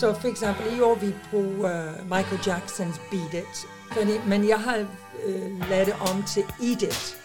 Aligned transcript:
Så 0.00 0.14
for 0.14 0.28
eksempel 0.28 0.78
i 0.78 0.80
år 0.80 0.94
vi 0.94 1.12
på 1.30 1.36
uh, 1.36 1.70
øh, 1.70 2.02
Michael 2.02 2.40
Jacksons 2.46 3.00
Beat 3.10 3.34
It, 3.34 3.56
fordi, 3.92 4.28
men 4.28 4.48
jeg 4.48 4.60
har 4.60 4.78
uh, 5.26 5.68
lavet 5.70 5.86
det 5.86 5.94
om 5.94 6.22
til 6.34 6.42
Eat 6.42 6.82
It. 6.82 7.16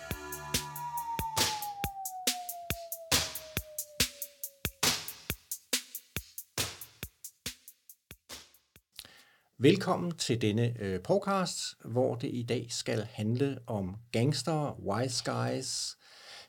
Velkommen 9.57 10.11
til 10.11 10.41
denne 10.41 10.73
øh, 10.79 10.99
podcast, 11.01 11.57
hvor 11.85 12.15
det 12.15 12.29
i 12.33 12.43
dag 12.43 12.67
skal 12.69 13.07
handle 13.11 13.59
om 13.67 13.95
gangster, 14.11 14.79
wise 14.79 15.23
guys, 15.31 15.97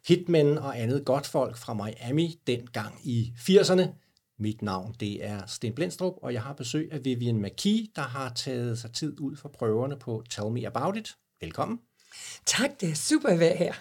hitmen 0.09 0.59
og 0.59 0.79
andet 0.79 1.05
godt 1.05 1.27
folk 1.27 1.57
fra 1.57 1.75
Miami 1.75 2.41
dengang 2.47 3.01
i 3.05 3.33
80'erne. 3.37 4.03
Mit 4.43 4.63
navn 4.63 4.97
det 5.01 5.25
er 5.25 5.47
Sten 5.47 5.75
Blendstrup, 5.75 6.15
og 6.23 6.33
jeg 6.33 6.43
har 6.43 6.53
besøg 6.53 6.93
af 6.93 7.05
Vivian 7.05 7.43
McKee, 7.43 7.87
der 7.97 8.03
har 8.03 8.33
taget 8.35 8.79
sig 8.79 8.93
tid 8.93 9.21
ud 9.21 9.37
for 9.37 9.49
prøverne 9.49 9.99
på 9.99 10.25
Tell 10.31 10.51
Me 10.51 10.67
About 10.67 10.97
It. 10.97 11.17
Velkommen. 11.41 11.81
Tak, 12.47 12.71
det 12.81 12.91
er 12.91 12.95
super 12.95 13.29
at 13.29 13.39
være 13.39 13.57
her. 13.57 13.75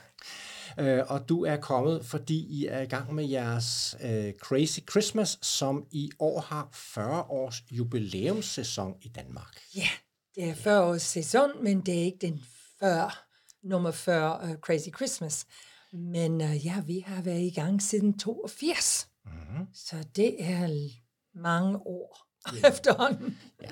Øh, 0.80 1.04
og 1.08 1.30
du 1.30 1.46
er 1.46 1.58
kommet, 1.58 2.06
fordi 2.06 2.46
I 2.50 2.66
er 2.66 2.82
i 2.82 2.86
gang 2.86 3.14
med 3.14 3.30
jeres 3.30 3.96
øh, 4.04 4.34
Crazy 4.34 4.80
Christmas, 4.90 5.40
som 5.42 5.86
i 5.92 6.12
år 6.20 6.42
har 6.42 6.70
40 6.74 7.22
års 7.22 7.64
jubilæumssæson 7.72 8.96
i 9.02 9.08
Danmark. 9.08 9.62
Ja, 9.76 9.88
det 10.36 10.50
er 10.50 10.56
40 10.56 10.84
års 10.84 11.02
sæson, 11.02 11.64
men 11.64 11.82
det 11.82 12.00
er 12.00 12.04
ikke 12.04 12.28
den 12.28 12.42
40, 12.80 13.12
nummer 13.64 13.92
40 13.92 14.40
uh, 14.44 14.56
Crazy 14.56 14.90
Christmas. 14.96 15.46
Men 15.94 16.42
uh, 16.42 16.66
ja, 16.66 16.82
vi 16.86 17.04
har 17.08 17.22
været 17.22 17.42
i 17.42 17.54
gang 17.56 17.82
siden 17.82 18.20
82. 18.20 19.11
Mm-hmm. 19.26 19.68
Så 19.74 19.96
det 20.16 20.36
er 20.40 20.70
mange 21.36 21.78
år 21.78 22.18
ja. 22.54 22.68
efterhånden. 22.72 23.38
Ja. 23.62 23.68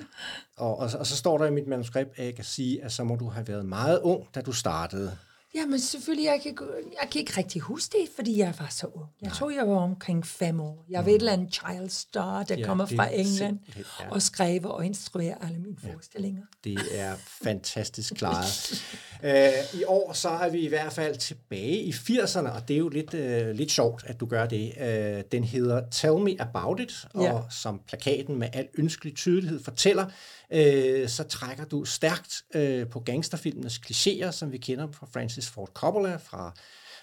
Og, 0.56 0.76
og, 0.76 0.90
og 0.98 1.06
så 1.06 1.16
står 1.16 1.38
der 1.38 1.46
i 1.46 1.50
mit 1.50 1.66
manuskript, 1.66 2.18
at 2.18 2.24
jeg 2.24 2.34
kan 2.34 2.44
sige, 2.44 2.84
at 2.84 2.92
så 2.92 3.04
må 3.04 3.16
du 3.16 3.28
have 3.28 3.48
været 3.48 3.66
meget 3.66 4.00
ung, 4.00 4.34
da 4.34 4.40
du 4.40 4.52
startede. 4.52 5.18
Ja, 5.54 5.66
men 5.66 5.80
selvfølgelig, 5.80 6.24
jeg 6.24 6.40
kan, 6.42 6.56
jeg 7.02 7.10
kan 7.10 7.20
ikke 7.20 7.32
rigtig 7.36 7.62
huske 7.62 7.98
det, 7.98 8.08
fordi 8.16 8.38
jeg 8.38 8.54
var 8.58 8.68
så 8.70 8.86
ung. 8.86 9.06
Jeg 9.20 9.26
Nej. 9.26 9.34
tror, 9.34 9.50
jeg 9.50 9.68
var 9.68 9.76
omkring 9.76 10.26
fem 10.26 10.60
år. 10.60 10.84
Jeg 10.90 11.00
mm. 11.00 11.06
ved 11.06 11.14
et 11.14 11.18
eller 11.18 11.32
andet 11.32 11.54
child 11.54 11.88
star, 11.88 12.42
der 12.42 12.56
ja, 12.56 12.66
kommer 12.66 12.86
fra 12.86 13.14
England 13.14 13.58
ja. 13.76 13.82
og 14.10 14.22
skriver 14.22 14.68
og 14.68 14.86
instruerer 14.86 15.34
alle 15.40 15.58
mine 15.58 15.76
ja. 15.84 15.92
forestillinger. 15.92 16.42
Det 16.64 16.78
er 16.92 17.14
fantastisk 17.44 18.14
klaret. 18.14 18.84
uh, 19.22 19.80
I 19.80 19.84
år 19.84 20.12
så 20.12 20.28
er 20.28 20.48
vi 20.48 20.58
i 20.58 20.68
hvert 20.68 20.92
fald 20.92 21.16
tilbage 21.16 21.76
i 21.76 21.90
80'erne, 21.90 22.48
og 22.48 22.68
det 22.68 22.74
er 22.74 22.78
jo 22.78 22.88
lidt, 22.88 23.14
uh, 23.14 23.50
lidt 23.50 23.70
sjovt, 23.70 24.04
at 24.06 24.20
du 24.20 24.26
gør 24.26 24.46
det. 24.46 24.72
Uh, 24.76 25.20
den 25.32 25.44
hedder 25.44 25.82
Tell 25.90 26.18
Me 26.18 26.40
About 26.40 26.80
It, 26.80 27.06
og 27.14 27.22
ja. 27.22 27.38
som 27.50 27.80
plakaten 27.86 28.38
med 28.38 28.48
al 28.52 28.68
ønskelig 28.78 29.16
tydelighed 29.16 29.62
fortæller, 29.64 30.06
øh, 30.52 31.08
så 31.08 31.24
trækker 31.24 31.64
du 31.64 31.84
stærkt 31.84 32.42
øh, 32.54 32.88
på 32.88 33.00
gangsterfilmenes 33.00 33.78
klichéer, 33.78 34.30
som 34.30 34.52
vi 34.52 34.58
kender 34.58 34.92
fra 34.92 35.06
Francis 35.12 35.48
Ford 35.50 35.70
Coppola, 35.74 36.16
fra 36.16 36.54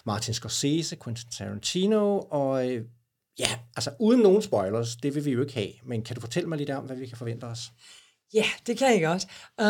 Martin 0.06 0.34
Scorsese, 0.34 0.96
Quentin 1.04 1.30
Tarantino, 1.30 2.20
og 2.30 2.70
øh, 2.70 2.84
ja, 3.38 3.58
altså 3.76 3.90
uden 3.98 4.20
nogen 4.20 4.42
spoilers, 4.42 4.96
det 4.96 5.14
vil 5.14 5.24
vi 5.24 5.30
jo 5.30 5.40
ikke 5.40 5.54
have, 5.54 5.72
men 5.84 6.02
kan 6.02 6.14
du 6.14 6.20
fortælle 6.20 6.48
mig 6.48 6.58
lidt 6.58 6.70
om, 6.70 6.84
hvad 6.84 6.96
vi 6.96 7.06
kan 7.06 7.18
forvente 7.18 7.44
os? 7.44 7.60
Ja, 8.34 8.44
det 8.66 8.78
kan 8.78 8.92
jeg 8.92 9.02
godt. 9.02 9.26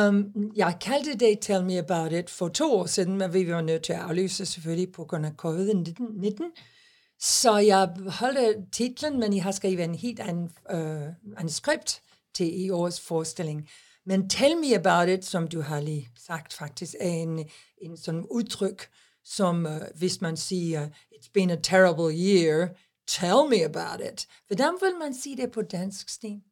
Um, 0.08 0.52
jeg 0.56 0.76
kaldte 0.80 1.14
det 1.14 1.38
Tell 1.40 1.64
Me 1.64 1.78
About 1.78 2.12
It 2.12 2.30
for 2.30 2.48
to 2.48 2.74
år 2.74 2.86
siden, 2.86 3.16
men 3.16 3.32
vi 3.32 3.52
var 3.52 3.60
nødt 3.60 3.82
til 3.82 3.92
at 3.92 3.98
aflyse 3.98 4.46
selvfølgelig 4.46 4.92
på 4.92 5.04
grund 5.04 5.26
af 5.26 5.32
covid-19. 5.44 6.42
Så 7.20 7.56
jeg 7.56 7.88
holdt 8.08 8.72
titlen, 8.72 9.20
men 9.20 9.34
jeg 9.34 9.42
har 9.42 9.50
skrevet 9.50 9.84
en 9.84 9.94
helt 9.94 10.20
anden 10.20 10.50
uh, 10.74 11.32
manuskript, 11.36 12.02
til 12.34 12.64
i 12.64 12.70
årets 12.70 13.00
forestilling. 13.00 13.68
Men 14.06 14.28
Tell 14.28 14.56
Me 14.56 14.74
About 14.74 15.08
It, 15.08 15.25
som 15.25 15.48
du 15.48 15.60
har 15.60 15.80
lige 15.80 16.08
sagt 16.26 16.53
faktisk, 16.53 16.94
er 17.00 17.10
en, 17.10 17.48
en 17.82 17.97
sådan 17.97 18.26
udtryk, 18.30 18.88
som 19.25 19.66
uh, 19.66 19.98
hvis 19.98 20.20
man 20.20 20.36
siger, 20.36 20.88
it's 20.88 21.30
been 21.34 21.50
a 21.50 21.56
terrible 21.62 22.19
year, 22.19 22.69
tell 23.08 23.48
me 23.50 23.64
about 23.64 24.00
it. 24.12 24.26
Hvordan 24.47 24.75
vil 24.82 24.98
man 25.00 25.14
sige 25.14 25.36
det 25.36 25.50
på 25.50 25.62
dansk, 25.62 26.08
Sten? 26.08 26.42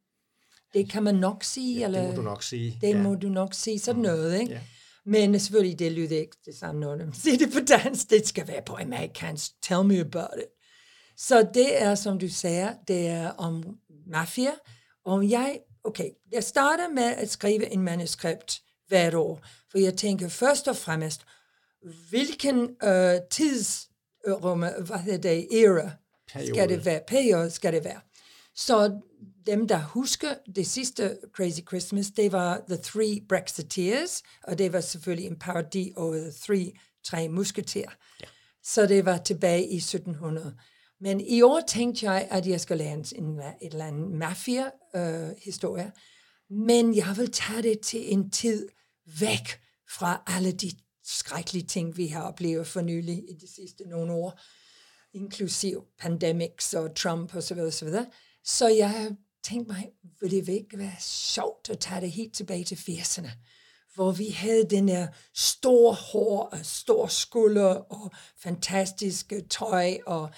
Det 0.75 0.91
kan 0.91 1.03
man 1.03 1.15
nok 1.15 1.45
sige. 1.45 1.79
Ja, 1.79 1.87
eller, 1.87 2.01
det 2.01 2.11
må 2.11 2.17
du 2.17 2.23
nok 2.23 2.43
sige. 2.43 2.79
Det 2.81 2.89
ja. 2.89 3.03
må 3.03 3.15
du 3.15 3.29
nok 3.29 3.55
sige, 3.55 3.79
sådan 3.79 4.03
mm. 4.03 4.03
noget, 4.03 4.41
ikke? 4.41 4.53
Ja. 4.53 4.61
Men 5.05 5.41
selvfølgelig, 5.41 5.79
det 5.79 5.93
lyder 5.93 6.19
ikke 6.19 6.37
det 6.45 6.55
samme, 6.55 6.81
når 6.81 6.97
man 6.97 7.13
siger 7.23 7.39
det 7.39 7.53
på 7.53 7.61
dansk. 7.61 8.11
Det 8.11 8.27
skal 8.27 8.49
være 8.49 8.63
på 8.67 8.77
amerikansk. 8.77 9.63
Tell 9.63 9.85
me 9.85 10.01
about 10.01 10.39
it. 10.39 10.49
Så 11.17 11.49
det 11.55 11.83
er, 11.83 11.95
som 11.95 12.19
du 12.19 12.29
siger, 12.29 12.75
det 12.89 13.07
er 13.07 13.31
om 13.31 13.79
mafia. 14.07 14.51
Og 15.07 15.31
jeg 15.31 15.61
okay, 15.87 16.11
jeg 16.33 16.45
starter 16.45 16.89
med 16.89 17.03
at 17.03 17.31
skrive 17.31 17.73
en 17.73 17.83
manuskript 17.83 18.63
hvert 18.89 19.15
år, 19.15 19.47
for 19.71 19.79
jeg 19.79 19.95
tænker 19.95 20.29
først 20.29 20.69
og 20.69 20.77
fremmest, 20.77 21.27
hvilken 22.11 22.77
øh, 22.85 23.15
tidsrum, 23.31 24.59
hvad 24.59 24.99
hedder 24.99 25.19
det, 25.19 25.63
era, 25.63 25.91
periode. 26.33 26.55
skal 26.55 26.69
det 26.69 26.85
være, 26.85 27.01
periode 27.07 27.51
skal 27.51 27.73
det 27.73 27.85
være. 27.85 28.01
Så 28.55 29.01
dem, 29.47 29.69
der 29.69 29.79
husker 29.79 30.35
det 30.57 30.67
sidste 30.67 31.19
Crazy 31.33 31.61
Christmas, 31.69 32.07
det 32.17 32.33
var 32.33 32.63
The 32.69 32.79
Three 32.83 33.21
Brexiteers, 33.29 34.23
og 34.43 34.59
det 34.59 34.73
var 34.73 34.81
selvfølgelig 34.81 35.27
en 35.27 35.39
parodi 35.39 35.93
over 35.97 36.15
The 36.15 36.33
Three, 36.47 36.73
Tre 37.05 37.29
Musketeer. 37.29 37.91
Ja. 38.21 38.27
Så 38.63 38.87
det 38.87 39.05
var 39.05 39.17
tilbage 39.17 39.67
i 39.69 39.77
1700. 39.77 40.57
Men 41.01 41.21
i 41.21 41.43
år 41.43 41.61
tænkte 41.69 42.11
jeg, 42.11 42.29
at 42.31 42.47
jeg 42.47 42.61
skal 42.61 42.77
lære 42.77 42.93
en, 42.93 43.41
et 43.63 43.73
eller 43.73 43.87
andet 43.87 44.11
mafia-historie. 44.11 45.85
Øh, 45.85 45.91
men 46.51 46.97
jeg 46.97 47.15
vil 47.17 47.33
tage 47.33 47.63
det 47.63 47.81
til 47.81 48.13
en 48.13 48.31
tid 48.31 48.69
væk 49.21 49.61
fra 49.91 50.23
alle 50.27 50.53
de 50.53 50.71
skrækkelige 51.05 51.67
ting, 51.67 51.97
vi 51.97 52.07
har 52.07 52.23
oplevet 52.23 52.67
for 52.67 52.81
nylig 52.81 53.31
i 53.31 53.35
de 53.35 53.55
sidste 53.55 53.85
nogle 53.89 54.13
år, 54.13 54.41
inklusiv 55.15 55.85
pandemics 55.99 56.75
og 56.75 56.97
Trump 56.97 57.35
osv. 57.35 57.41
Så, 57.41 57.55
videre, 57.55 57.73
så, 57.73 57.85
videre. 57.85 58.07
så 58.45 58.69
jeg 58.69 59.17
tænkte 59.45 59.73
mig, 59.73 59.89
vil 60.21 60.31
det 60.31 60.49
ikke 60.49 60.79
være 60.79 60.97
sjovt 61.01 61.71
at 61.71 61.79
tage 61.79 62.01
det 62.01 62.11
helt 62.11 62.35
tilbage 62.35 62.65
til 62.65 62.75
80'erne, 62.75 63.31
hvor 63.95 64.13
vi 64.13 64.29
havde 64.29 64.71
den 64.71 64.89
der 64.89 65.07
store 65.35 65.95
hår 65.95 66.43
og 66.43 66.67
stor 66.67 67.07
skulder 67.07 67.75
og 67.75 68.11
fantastiske 68.39 69.41
tøj 69.41 69.99
og 70.07 70.31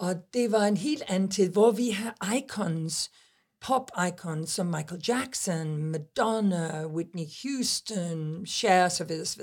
og 0.00 0.16
det 0.34 0.52
var 0.52 0.66
en 0.66 0.76
helt 0.76 1.02
anden 1.08 1.30
tid, 1.30 1.48
hvor 1.48 1.70
vi 1.70 1.90
har 1.90 2.34
icons, 2.36 3.10
pop-icons 3.60 4.50
som 4.50 4.66
Michael 4.66 5.02
Jackson, 5.08 5.76
Madonna, 5.76 6.86
Whitney 6.86 7.26
Houston, 7.42 8.46
Cher 8.46 8.84
osv. 8.84 9.10
osv. 9.22 9.42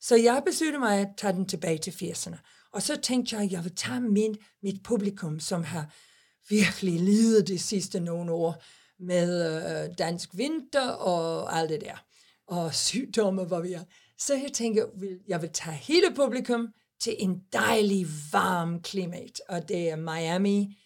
Så 0.00 0.16
jeg 0.16 0.42
besluttede 0.46 0.78
mig 0.78 1.00
at 1.00 1.08
tage 1.16 1.32
den 1.32 1.46
tilbage 1.46 1.78
til 1.78 1.90
80'erne. 1.90 2.36
Og 2.72 2.82
så 2.82 3.00
tænkte 3.00 3.36
jeg, 3.36 3.44
at 3.44 3.52
jeg 3.52 3.64
vil 3.64 3.74
tage 3.74 4.00
min, 4.00 4.36
mit 4.62 4.82
publikum, 4.82 5.40
som 5.40 5.64
har 5.64 5.94
virkelig 6.48 7.00
lidet 7.00 7.48
de 7.48 7.58
sidste 7.58 8.00
nogle 8.00 8.32
år 8.32 8.62
med 8.98 9.46
øh, 9.88 9.98
dansk 9.98 10.30
vinter 10.32 10.88
og 10.88 11.58
alt 11.58 11.70
det 11.70 11.80
der, 11.80 12.04
og 12.46 12.74
sygdomme, 12.74 13.44
hvor 13.44 13.60
vi 13.60 13.72
er. 13.72 13.84
Så 14.18 14.34
jeg 14.34 14.52
tænker, 14.52 14.86
jeg 15.28 15.42
vil 15.42 15.50
tage 15.52 15.76
hele 15.76 16.14
publikum, 16.16 16.68
til 17.00 17.16
en 17.18 17.42
dejlig, 17.52 18.06
varm 18.32 18.82
klimat. 18.82 19.40
Og 19.48 19.68
det 19.68 19.90
er 19.90 19.96
Miami 19.96 20.78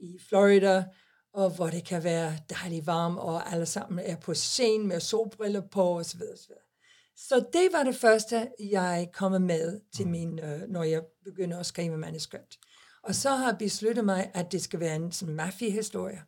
i 0.00 0.18
Florida, 0.28 0.84
og 1.32 1.50
hvor 1.50 1.66
det 1.66 1.84
kan 1.84 2.04
være 2.04 2.38
dejligt 2.50 2.86
varmt, 2.86 3.18
og 3.18 3.52
alle 3.52 3.66
sammen 3.66 3.98
er 3.98 4.16
på 4.16 4.34
scenen 4.34 4.88
med 4.88 5.00
solbriller 5.00 5.60
på, 5.60 5.98
osv. 5.98 6.20
osv. 6.34 6.52
Så 7.16 7.44
det 7.52 7.68
var 7.72 7.82
det 7.82 7.96
første, 7.96 8.48
jeg 8.70 9.08
kom 9.12 9.42
med 9.42 9.80
til 9.96 10.04
mm. 10.04 10.10
min, 10.10 10.38
øh, 10.38 10.60
når 10.68 10.82
jeg 10.82 11.02
begynder 11.24 11.58
at 11.58 11.66
skrive 11.66 11.96
manuskript. 11.96 12.58
Og 13.02 13.14
så 13.14 13.30
har 13.30 13.46
jeg 13.46 13.58
besluttet 13.58 14.04
mig, 14.04 14.30
at 14.34 14.52
det 14.52 14.62
skal 14.62 14.80
være 14.80 14.96
en 14.96 15.12
sådan 15.12 15.34
mafia-historie. 15.34 16.22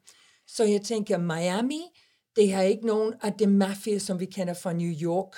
Så 0.47 0.65
jeg 0.65 0.83
tænker, 0.83 1.19
Miami, 1.19 1.81
det 2.37 2.53
har 2.53 2.63
ikke 2.63 2.87
nogen 2.87 3.15
af 3.23 3.33
det 3.33 3.49
mafia, 3.49 3.99
som 3.99 4.21
vi 4.21 4.27
kender 4.27 4.55
fra 4.55 4.73
New 4.73 4.93
York, 5.03 5.37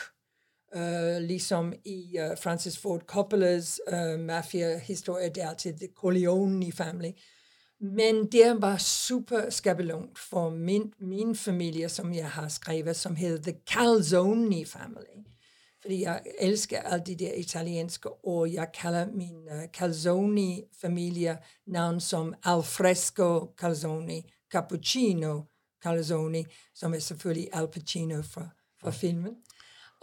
Uh, 0.77 1.23
ligesom 1.23 1.73
i 1.85 2.19
uh, 2.19 2.39
Francis 2.39 2.79
Ford 2.79 3.01
Coppolas 3.01 3.81
uh, 3.93 4.21
mafia-historie, 4.21 5.29
det 5.29 5.43
er 5.43 5.49
altid 5.49 5.79
The 5.79 5.89
Corleone 5.97 6.73
family. 6.73 7.11
Men 7.81 8.27
det 8.27 8.57
var 8.63 8.77
super 8.77 9.51
skabelungt 9.51 10.19
for 10.19 10.51
min, 10.51 10.93
min 10.99 11.37
familie, 11.37 11.89
som 11.89 12.15
jeg 12.15 12.31
har 12.31 12.49
skrevet, 12.49 12.97
som 12.97 13.17
hedder 13.17 13.53
The 13.53 13.61
Calzone 13.71 14.67
family. 14.67 15.25
Fordi 15.83 16.03
jeg 16.03 16.23
elsker 16.41 16.81
alle 16.81 17.05
de 17.07 17.15
der 17.15 17.33
italienske 17.33 18.09
ord. 18.25 18.49
Jeg 18.49 18.69
kalder 18.81 19.07
min 19.13 19.37
uh, 19.51 19.65
Calzone-familie 19.73 21.39
navn 21.67 22.01
som 22.01 22.35
Alfresco 22.45 23.47
Calzone, 23.59 24.23
Cappuccino 24.53 25.41
Calzone, 25.83 26.45
som 26.75 26.95
er 26.95 26.99
selvfølgelig 26.99 27.49
Al 27.53 27.69
Pacino 27.69 28.23
fra, 28.23 28.49
fra 28.81 28.91
filmen. 28.91 29.37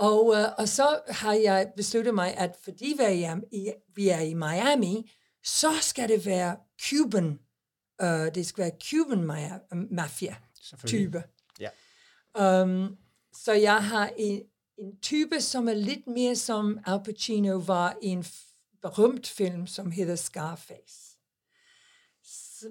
Og, 0.01 0.36
øh, 0.36 0.48
og 0.57 0.68
så 0.69 1.01
har 1.07 1.33
jeg 1.33 1.71
besluttet 1.75 2.15
mig, 2.15 2.38
at 2.38 2.56
fordi 2.63 2.95
vi 2.98 3.03
er 3.03 3.42
i, 3.51 3.71
vi 3.95 4.09
er 4.09 4.19
i 4.19 4.33
Miami, 4.33 5.12
så 5.44 5.71
skal 5.81 6.09
det 6.09 6.25
være 6.25 6.57
Cuban. 6.89 7.39
Uh, 8.03 8.07
det 8.36 8.45
skal 8.45 8.62
være 8.62 8.71
Cuban 8.89 9.24
mafia. 9.92 10.36
type. 10.86 11.24
Ja. 11.59 12.62
Um, 12.62 12.98
så 13.33 13.53
jeg 13.53 13.83
har 13.83 14.12
en, 14.18 14.42
en 14.77 15.00
type, 15.01 15.42
som 15.42 15.68
er 15.68 15.74
lidt 15.74 16.07
mere 16.07 16.36
som 16.36 16.80
Al 16.86 17.00
Pacino 17.06 17.57
var 17.57 17.97
i 18.01 18.07
en 18.07 18.25
berømt 18.81 19.27
film, 19.27 19.68
som 19.68 19.92
hedder 19.92 20.15
Scarface. 20.15 21.18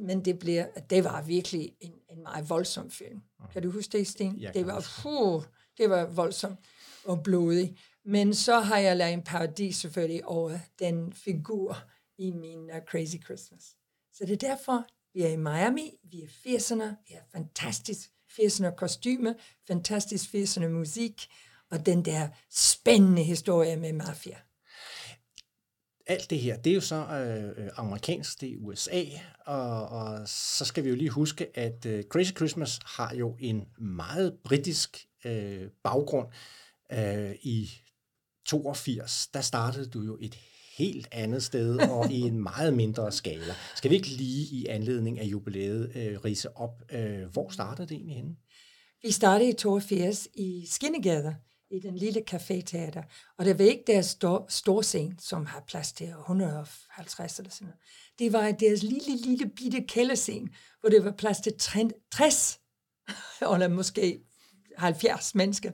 Men 0.00 0.24
det, 0.24 0.38
bliver, 0.38 0.66
det 0.90 1.04
var 1.04 1.22
virkelig 1.22 1.76
en, 1.80 1.92
en 2.10 2.22
meget 2.22 2.50
voldsom 2.50 2.90
film. 2.90 3.20
Kan 3.52 3.62
du 3.62 3.70
huske 3.70 3.98
det, 3.98 4.06
Sten? 4.06 4.42
Det 4.54 4.66
var, 4.66 5.00
puh, 5.02 5.42
det 5.78 5.90
var 5.90 6.04
voldsomt 6.04 6.58
og 7.04 7.22
blodig. 7.22 7.76
Men 8.04 8.34
så 8.34 8.60
har 8.60 8.78
jeg 8.78 8.96
lavet 8.96 9.12
en 9.12 9.22
parodi 9.22 9.72
selvfølgelig 9.72 10.24
over 10.24 10.58
den 10.78 11.12
figur 11.12 11.76
i 12.18 12.30
min 12.30 12.70
uh, 12.70 12.78
Crazy 12.90 13.16
Christmas. 13.24 13.62
Så 14.12 14.24
det 14.26 14.32
er 14.32 14.48
derfor, 14.48 14.86
vi 15.14 15.22
er 15.22 15.28
i 15.28 15.36
Miami, 15.36 15.90
vi 16.02 16.22
er 16.22 16.26
80'erne, 16.26 17.04
vi 17.08 17.14
har 17.14 17.24
fantastisk 17.32 18.10
80'erne 18.30 18.74
kostyme, 18.74 19.34
fantastisk 19.66 20.34
80'erne 20.34 20.66
musik, 20.66 21.26
og 21.70 21.86
den 21.86 22.04
der 22.04 22.28
spændende 22.50 23.22
historie 23.22 23.76
med 23.76 23.92
mafia. 23.92 24.36
Alt 26.06 26.30
det 26.30 26.38
her, 26.38 26.56
det 26.56 26.70
er 26.70 26.74
jo 26.74 26.80
så 26.80 26.96
øh, 26.96 27.64
øh 27.64 27.70
amerikansk, 27.76 28.40
det 28.40 28.52
er 28.52 28.56
USA, 28.56 29.04
og, 29.46 29.88
og 29.88 30.28
så 30.28 30.64
skal 30.64 30.84
vi 30.84 30.88
jo 30.88 30.94
lige 30.94 31.10
huske, 31.10 31.58
at 31.58 31.86
øh, 31.86 32.04
Crazy 32.04 32.32
Christmas 32.32 32.80
har 32.84 33.14
jo 33.14 33.36
en 33.40 33.68
meget 33.78 34.38
britisk 34.44 35.06
øh, 35.24 35.68
baggrund. 35.82 36.28
Øh, 36.92 37.34
I 37.42 37.70
82, 38.46 39.28
der 39.34 39.40
startede 39.40 39.90
du 39.90 40.02
jo 40.02 40.18
et 40.20 40.38
helt 40.78 41.08
andet 41.12 41.42
sted 41.42 41.78
og 41.96 42.12
i 42.12 42.20
en 42.20 42.42
meget 42.42 42.74
mindre 42.74 43.12
skala. 43.12 43.54
Skal 43.76 43.90
vi 43.90 43.96
ikke 43.96 44.08
lige 44.08 44.56
i 44.56 44.66
anledning 44.66 45.20
af 45.20 45.24
jubilæet 45.24 45.92
øh, 45.96 46.24
rise 46.24 46.56
op, 46.56 46.82
øh, 46.92 47.26
hvor 47.32 47.50
startede 47.50 47.88
det 47.88 47.94
egentlig 47.94 48.16
henne? 48.16 48.36
Vi 49.02 49.10
startede 49.10 49.50
i 49.50 49.52
82 49.52 50.28
i 50.34 50.66
Skinnegader, 50.70 51.34
i 51.70 51.78
den 51.78 51.96
lille 51.96 52.22
caféteater, 52.30 53.32
og 53.38 53.44
det 53.44 53.58
var 53.58 53.64
ikke 53.64 53.84
deres 53.86 54.06
stor, 54.06 54.46
stor 54.48 54.82
scene, 54.82 55.16
som 55.18 55.46
har 55.46 55.64
plads 55.66 55.92
til 55.92 56.08
150 56.08 57.38
eller 57.38 57.50
sådan 57.50 57.66
noget. 57.66 57.80
Det 58.18 58.32
var 58.32 58.52
deres 58.52 58.82
lille, 58.82 59.16
lille 59.16 59.50
bitte 59.56 59.84
kælderscene, 59.88 60.48
hvor 60.80 60.88
det 60.90 61.04
var 61.04 61.10
plads 61.10 61.40
til 61.40 61.52
60, 62.10 62.60
eller 63.52 63.68
måske 63.68 64.20
70 64.76 65.34
mennesker. 65.34 65.72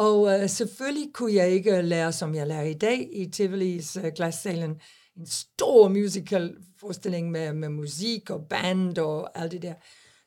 Og 0.00 0.40
øh, 0.40 0.48
selvfølgelig 0.48 1.12
kunne 1.14 1.34
jeg 1.34 1.50
ikke 1.50 1.82
lære, 1.82 2.12
som 2.12 2.34
jeg 2.34 2.46
lærer 2.46 2.62
i 2.62 2.74
dag 2.74 3.08
i 3.12 3.30
Tivolis 3.30 3.96
øh, 3.96 4.12
glassalen, 4.16 4.80
en 5.16 5.26
stor 5.26 5.88
musical 5.88 6.56
forestilling 6.78 7.30
med, 7.30 7.52
med 7.52 7.68
musik 7.68 8.30
og 8.30 8.46
band 8.48 8.98
og 8.98 9.38
alt 9.38 9.52
det 9.52 9.62
der. 9.62 9.74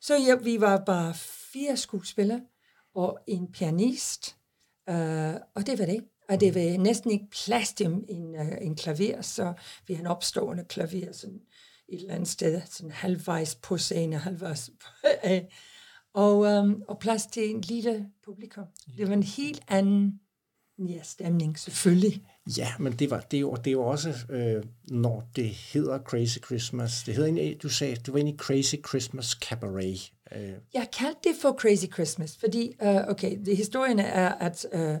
Så 0.00 0.14
ja, 0.16 0.34
vi 0.34 0.60
var 0.60 0.82
bare 0.86 1.14
fire 1.52 1.76
skuespillere 1.76 2.40
og 2.94 3.18
en 3.26 3.52
pianist, 3.52 4.36
øh, 4.88 5.34
og 5.54 5.66
det 5.66 5.78
var 5.78 5.86
det. 5.86 6.04
Og 6.28 6.40
det 6.40 6.54
var 6.54 6.78
næsten 6.78 7.10
ikke 7.10 7.26
plads 7.44 7.72
til 7.72 7.86
en, 7.86 8.34
uh, 8.40 8.52
en 8.60 8.76
klaver, 8.76 9.22
så 9.22 9.52
vi 9.86 9.94
har 9.94 10.00
en 10.00 10.06
opstående 10.06 10.64
klaver 10.64 11.12
sådan 11.12 11.40
et 11.88 12.00
eller 12.00 12.14
andet 12.14 12.28
sted, 12.28 12.62
sådan 12.70 12.90
halvvejs 12.90 13.54
på 13.54 13.78
scenen, 13.78 14.18
halvvejs 14.18 14.70
på, 14.80 15.08
øh, 15.30 15.40
og, 16.14 16.38
um, 16.38 16.82
og 16.88 16.98
plads 16.98 17.26
til 17.26 17.50
en 17.50 17.60
lille 17.60 18.06
publikum. 18.24 18.64
Det 18.98 19.08
var 19.08 19.14
en 19.14 19.22
helt 19.22 19.62
anden 19.68 20.20
ja, 20.78 21.02
stemning, 21.02 21.58
selvfølgelig. 21.58 22.22
Ja, 22.58 22.68
men 22.78 22.92
det 22.92 23.10
var 23.10 23.20
det 23.20 23.46
var, 23.46 23.54
det 23.54 23.78
var 23.78 23.84
også, 23.84 24.14
øh, 24.30 24.62
når 24.88 25.30
det 25.36 25.48
hedder 25.48 25.98
Crazy 25.98 26.38
Christmas. 26.44 27.02
Det 27.02 27.14
hedder 27.14 27.26
egentlig, 27.26 27.62
du 27.62 27.68
sagde, 27.68 27.96
du 27.96 28.12
var 28.12 28.18
i 28.18 28.36
Crazy 28.38 28.74
Christmas 28.88 29.26
Cabaret. 29.26 30.12
Øh. 30.32 30.52
Jeg 30.74 30.88
kaldte 30.98 31.20
det 31.24 31.36
for 31.42 31.52
Crazy 31.52 31.86
Christmas, 31.92 32.36
fordi, 32.36 32.72
uh, 32.82 33.08
okay, 33.08 33.38
det, 33.44 33.56
historien 33.56 33.98
er, 33.98 34.28
at 34.28 34.66
uh, 34.72 34.96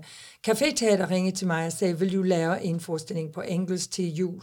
Café 0.48 0.84
ringede 1.10 1.36
til 1.36 1.46
mig 1.46 1.66
og 1.66 1.72
sagde, 1.72 1.98
vil 1.98 2.12
du 2.12 2.22
lave 2.22 2.62
en 2.62 2.80
forestilling 2.80 3.32
på 3.32 3.40
engelsk 3.40 3.90
til 3.90 4.14
jul? 4.14 4.42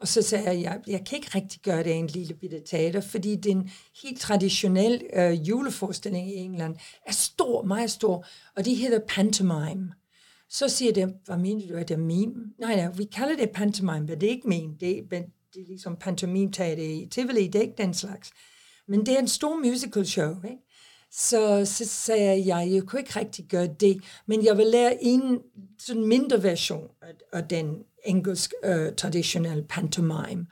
Og 0.00 0.08
så 0.08 0.22
sagde 0.22 0.44
jeg, 0.44 0.62
jeg, 0.62 0.80
jeg 0.86 1.06
kan 1.06 1.18
ikke 1.18 1.30
rigtig 1.34 1.60
gøre 1.60 1.84
det 1.84 1.94
en 1.94 2.06
lille 2.06 2.34
bitte 2.34 2.60
teater, 2.66 3.00
fordi 3.00 3.36
den 3.36 3.70
helt 4.02 4.20
traditionel 4.20 5.02
øh, 5.14 5.48
juleforestilling 5.48 6.30
i 6.30 6.34
England 6.34 6.76
er 7.06 7.12
stor, 7.12 7.62
meget 7.62 7.90
stor, 7.90 8.26
og 8.56 8.64
det 8.64 8.76
hedder 8.76 9.00
pantomime. 9.08 9.92
Så 10.50 10.68
siger 10.68 10.92
det, 10.92 11.14
hvad 11.24 11.36
mener 11.36 11.68
du, 11.68 11.74
at 11.74 11.88
det 11.88 11.94
er 11.94 11.98
meme? 11.98 12.34
Nej, 12.58 12.76
nej, 12.76 12.88
vi 12.96 13.04
kalder 13.04 13.36
det 13.36 13.50
pantomime, 13.50 14.00
men 14.00 14.20
det 14.20 14.22
er 14.22 14.30
ikke 14.30 14.48
meme. 14.48 14.74
Det 14.80 14.98
er, 14.98 15.02
det 15.54 15.62
er 15.62 15.66
ligesom 15.66 15.96
pantomime-teater 15.96 16.82
i 16.82 17.08
Tivoli, 17.10 17.46
det 17.46 17.54
er 17.54 17.62
ikke 17.62 17.82
den 17.82 17.94
slags. 17.94 18.30
Men 18.88 19.06
det 19.06 19.14
er 19.14 19.18
en 19.18 19.28
stor 19.28 19.56
musical 19.56 20.06
show, 20.06 20.34
ikke? 20.44 20.62
Så, 21.10 21.64
så 21.64 21.84
sagde 21.84 22.46
jeg, 22.46 22.70
jeg 22.72 22.82
kunne 22.82 23.00
ikke 23.00 23.18
rigtig 23.18 23.44
gøre 23.44 23.66
det, 23.66 24.00
men 24.26 24.44
jeg 24.44 24.56
vil 24.56 24.66
lære 24.66 25.04
en 25.04 25.38
sådan 25.78 26.06
mindre 26.06 26.42
version 26.42 26.88
af, 27.02 27.14
af 27.32 27.48
den 27.48 27.84
engelsk 28.08 28.54
øh, 28.64 28.92
traditionel 28.96 29.64
pantomime. 29.68 30.46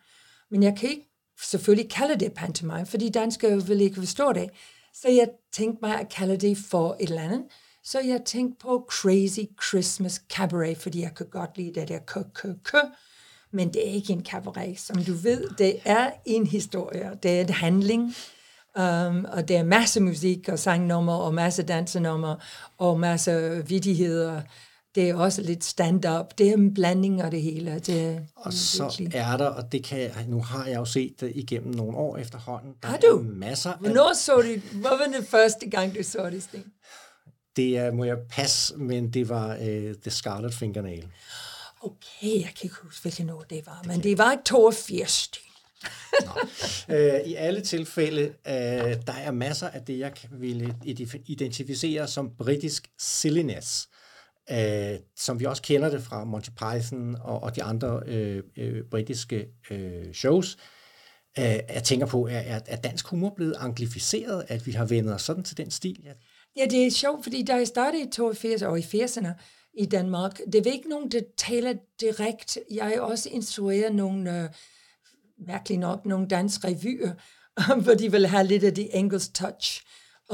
Men 0.50 0.62
jeg 0.62 0.76
kan 0.78 0.88
ikke 0.88 1.08
selvfølgelig 1.42 1.90
kalde 1.90 2.20
det 2.20 2.32
pantomime, 2.32 2.86
fordi 2.86 3.08
danskere 3.10 3.66
vil 3.66 3.80
ikke 3.80 3.96
forstå 3.96 4.32
det. 4.32 4.50
Så 4.94 5.08
jeg 5.08 5.28
tænkte 5.52 5.78
mig 5.82 6.00
at 6.00 6.08
kalde 6.08 6.36
det 6.36 6.58
for 6.58 6.96
et 7.00 7.08
eller 7.08 7.22
andet. 7.22 7.42
Så 7.84 8.00
jeg 8.00 8.20
tænkte 8.24 8.58
på 8.62 8.86
Crazy 8.90 9.40
Christmas 9.68 10.22
Cabaret, 10.32 10.78
fordi 10.78 11.02
jeg 11.02 11.14
kan 11.14 11.26
godt 11.26 11.58
lide 11.58 11.80
det 11.80 11.88
der 11.88 11.98
kø, 11.98 12.20
kø, 12.34 12.48
kø. 12.64 12.78
men 13.50 13.72
det 13.72 13.88
er 13.88 13.92
ikke 13.92 14.12
en 14.12 14.24
cabaret, 14.24 14.80
som 14.80 15.04
du 15.04 15.12
ved. 15.12 15.50
Det 15.58 15.78
er 15.84 16.10
en 16.24 16.46
historie, 16.46 17.10
det 17.22 17.30
er 17.30 17.40
en 17.40 17.50
handling, 17.50 18.14
Um, 18.78 19.26
og 19.32 19.48
der 19.48 19.58
er 19.58 19.64
masse 19.64 20.00
musik 20.00 20.48
og 20.48 20.58
sangnummer 20.58 21.14
og 21.14 21.34
masse 21.34 21.62
dansenummer 21.62 22.36
og 22.78 23.00
masse 23.00 23.62
vidigheder. 23.66 24.42
Det 24.96 25.08
er 25.10 25.14
også 25.14 25.42
lidt 25.42 25.64
stand-up. 25.64 26.38
Det 26.38 26.48
er 26.48 26.52
en 26.52 26.74
blanding 26.74 27.20
af 27.20 27.30
det 27.30 27.42
hele. 27.42 27.78
Det 27.78 28.26
og 28.36 28.52
så 28.52 28.94
virkelig. 28.98 29.10
er 29.14 29.36
der, 29.36 29.46
og 29.46 29.72
det 29.72 29.84
kan 29.84 30.00
jeg, 30.00 30.24
nu 30.28 30.42
har 30.42 30.66
jeg 30.66 30.76
jo 30.76 30.84
set 30.84 31.20
det 31.20 31.32
igennem 31.34 31.74
nogle 31.74 31.96
år 31.96 32.16
efterhånden. 32.16 32.74
Der 32.82 32.88
har 32.88 32.98
du? 32.98 33.18
Er 33.18 33.22
masser 33.22 33.72
af... 33.72 33.78
Hvornår 33.78 34.12
så 34.14 34.36
du, 34.36 34.78
hvad 34.78 34.90
var 34.90 35.18
det 35.18 35.28
første 35.28 35.70
gang, 35.70 35.96
du 35.98 36.02
så 36.02 36.30
det, 36.30 36.42
Sten? 36.42 36.64
Det 37.56 37.78
er, 37.78 37.92
må 37.92 38.04
jeg 38.04 38.16
passe, 38.30 38.76
men 38.76 39.10
det 39.10 39.28
var 39.28 39.56
uh, 39.56 39.94
The 40.02 40.10
Scarlet 40.10 40.54
Fingernail. 40.54 41.08
Okay, 41.82 42.40
jeg 42.40 42.52
kan 42.56 42.62
ikke 42.62 42.76
huske, 42.82 43.02
hvilken 43.02 43.30
år 43.30 43.44
det 43.50 43.66
var, 43.66 43.82
men 43.86 44.02
det 44.02 44.18
var 44.18 44.32
ikke 44.32 44.44
82, 44.44 45.30
øh, 46.88 47.20
I 47.26 47.34
alle 47.34 47.60
tilfælde, 47.60 48.22
øh, 48.22 48.54
der 49.06 49.12
er 49.18 49.30
masser 49.30 49.68
af 49.68 49.82
det, 49.82 49.98
jeg 49.98 50.12
ville 50.30 50.76
identificere 51.26 52.08
som 52.08 52.30
britisk 52.38 52.88
silliness, 52.98 53.88
øh, 54.50 54.98
som 55.16 55.40
vi 55.40 55.44
også 55.44 55.62
kender 55.62 55.90
det 55.90 56.02
fra 56.02 56.24
Monty 56.24 56.50
Python 56.50 57.16
og, 57.20 57.42
og 57.42 57.56
de 57.56 57.62
andre 57.62 58.00
øh, 58.06 58.42
øh, 58.56 58.84
britiske 58.90 59.46
øh, 59.70 60.12
shows. 60.12 60.56
Øh, 61.38 61.44
jeg 61.44 61.82
tænker 61.84 62.06
på, 62.06 62.26
er, 62.26 62.38
er, 62.38 62.60
er 62.66 62.76
dansk 62.76 63.06
humor 63.06 63.32
blevet 63.36 63.54
anglificeret, 63.58 64.44
at 64.48 64.66
vi 64.66 64.72
har 64.72 64.84
vendt 64.84 65.10
os 65.10 65.22
sådan 65.22 65.44
til 65.44 65.56
den 65.56 65.70
stil? 65.70 66.00
Ja, 66.04 66.12
ja 66.56 66.64
det 66.70 66.86
er 66.86 66.90
sjovt, 66.90 67.22
fordi 67.22 67.44
da 67.44 67.54
jeg 67.54 67.66
startede 67.66 68.02
i 68.02 68.10
82 68.10 68.62
og 68.62 68.78
i 68.78 68.82
80'erne 68.82 69.28
i 69.78 69.86
Danmark, 69.86 70.40
det 70.52 70.64
var 70.64 70.70
ikke 70.70 70.88
nogen, 70.88 71.10
der 71.10 71.20
taler 71.36 71.74
direkte. 72.00 72.60
Jeg 72.70 72.94
er 72.94 73.00
også 73.00 73.28
instrueret 73.28 73.94
nogle... 73.94 74.42
Øh, 74.42 74.48
mærkeligt 75.38 75.80
nok 75.80 76.06
nogle 76.06 76.28
danske 76.28 76.68
revyer, 76.68 77.12
hvor 77.82 77.94
de 77.94 78.10
vil 78.10 78.26
have 78.26 78.46
lidt 78.46 78.64
af 78.64 78.74
det 78.74 78.88
engelsk 78.92 79.34
touch. 79.34 79.82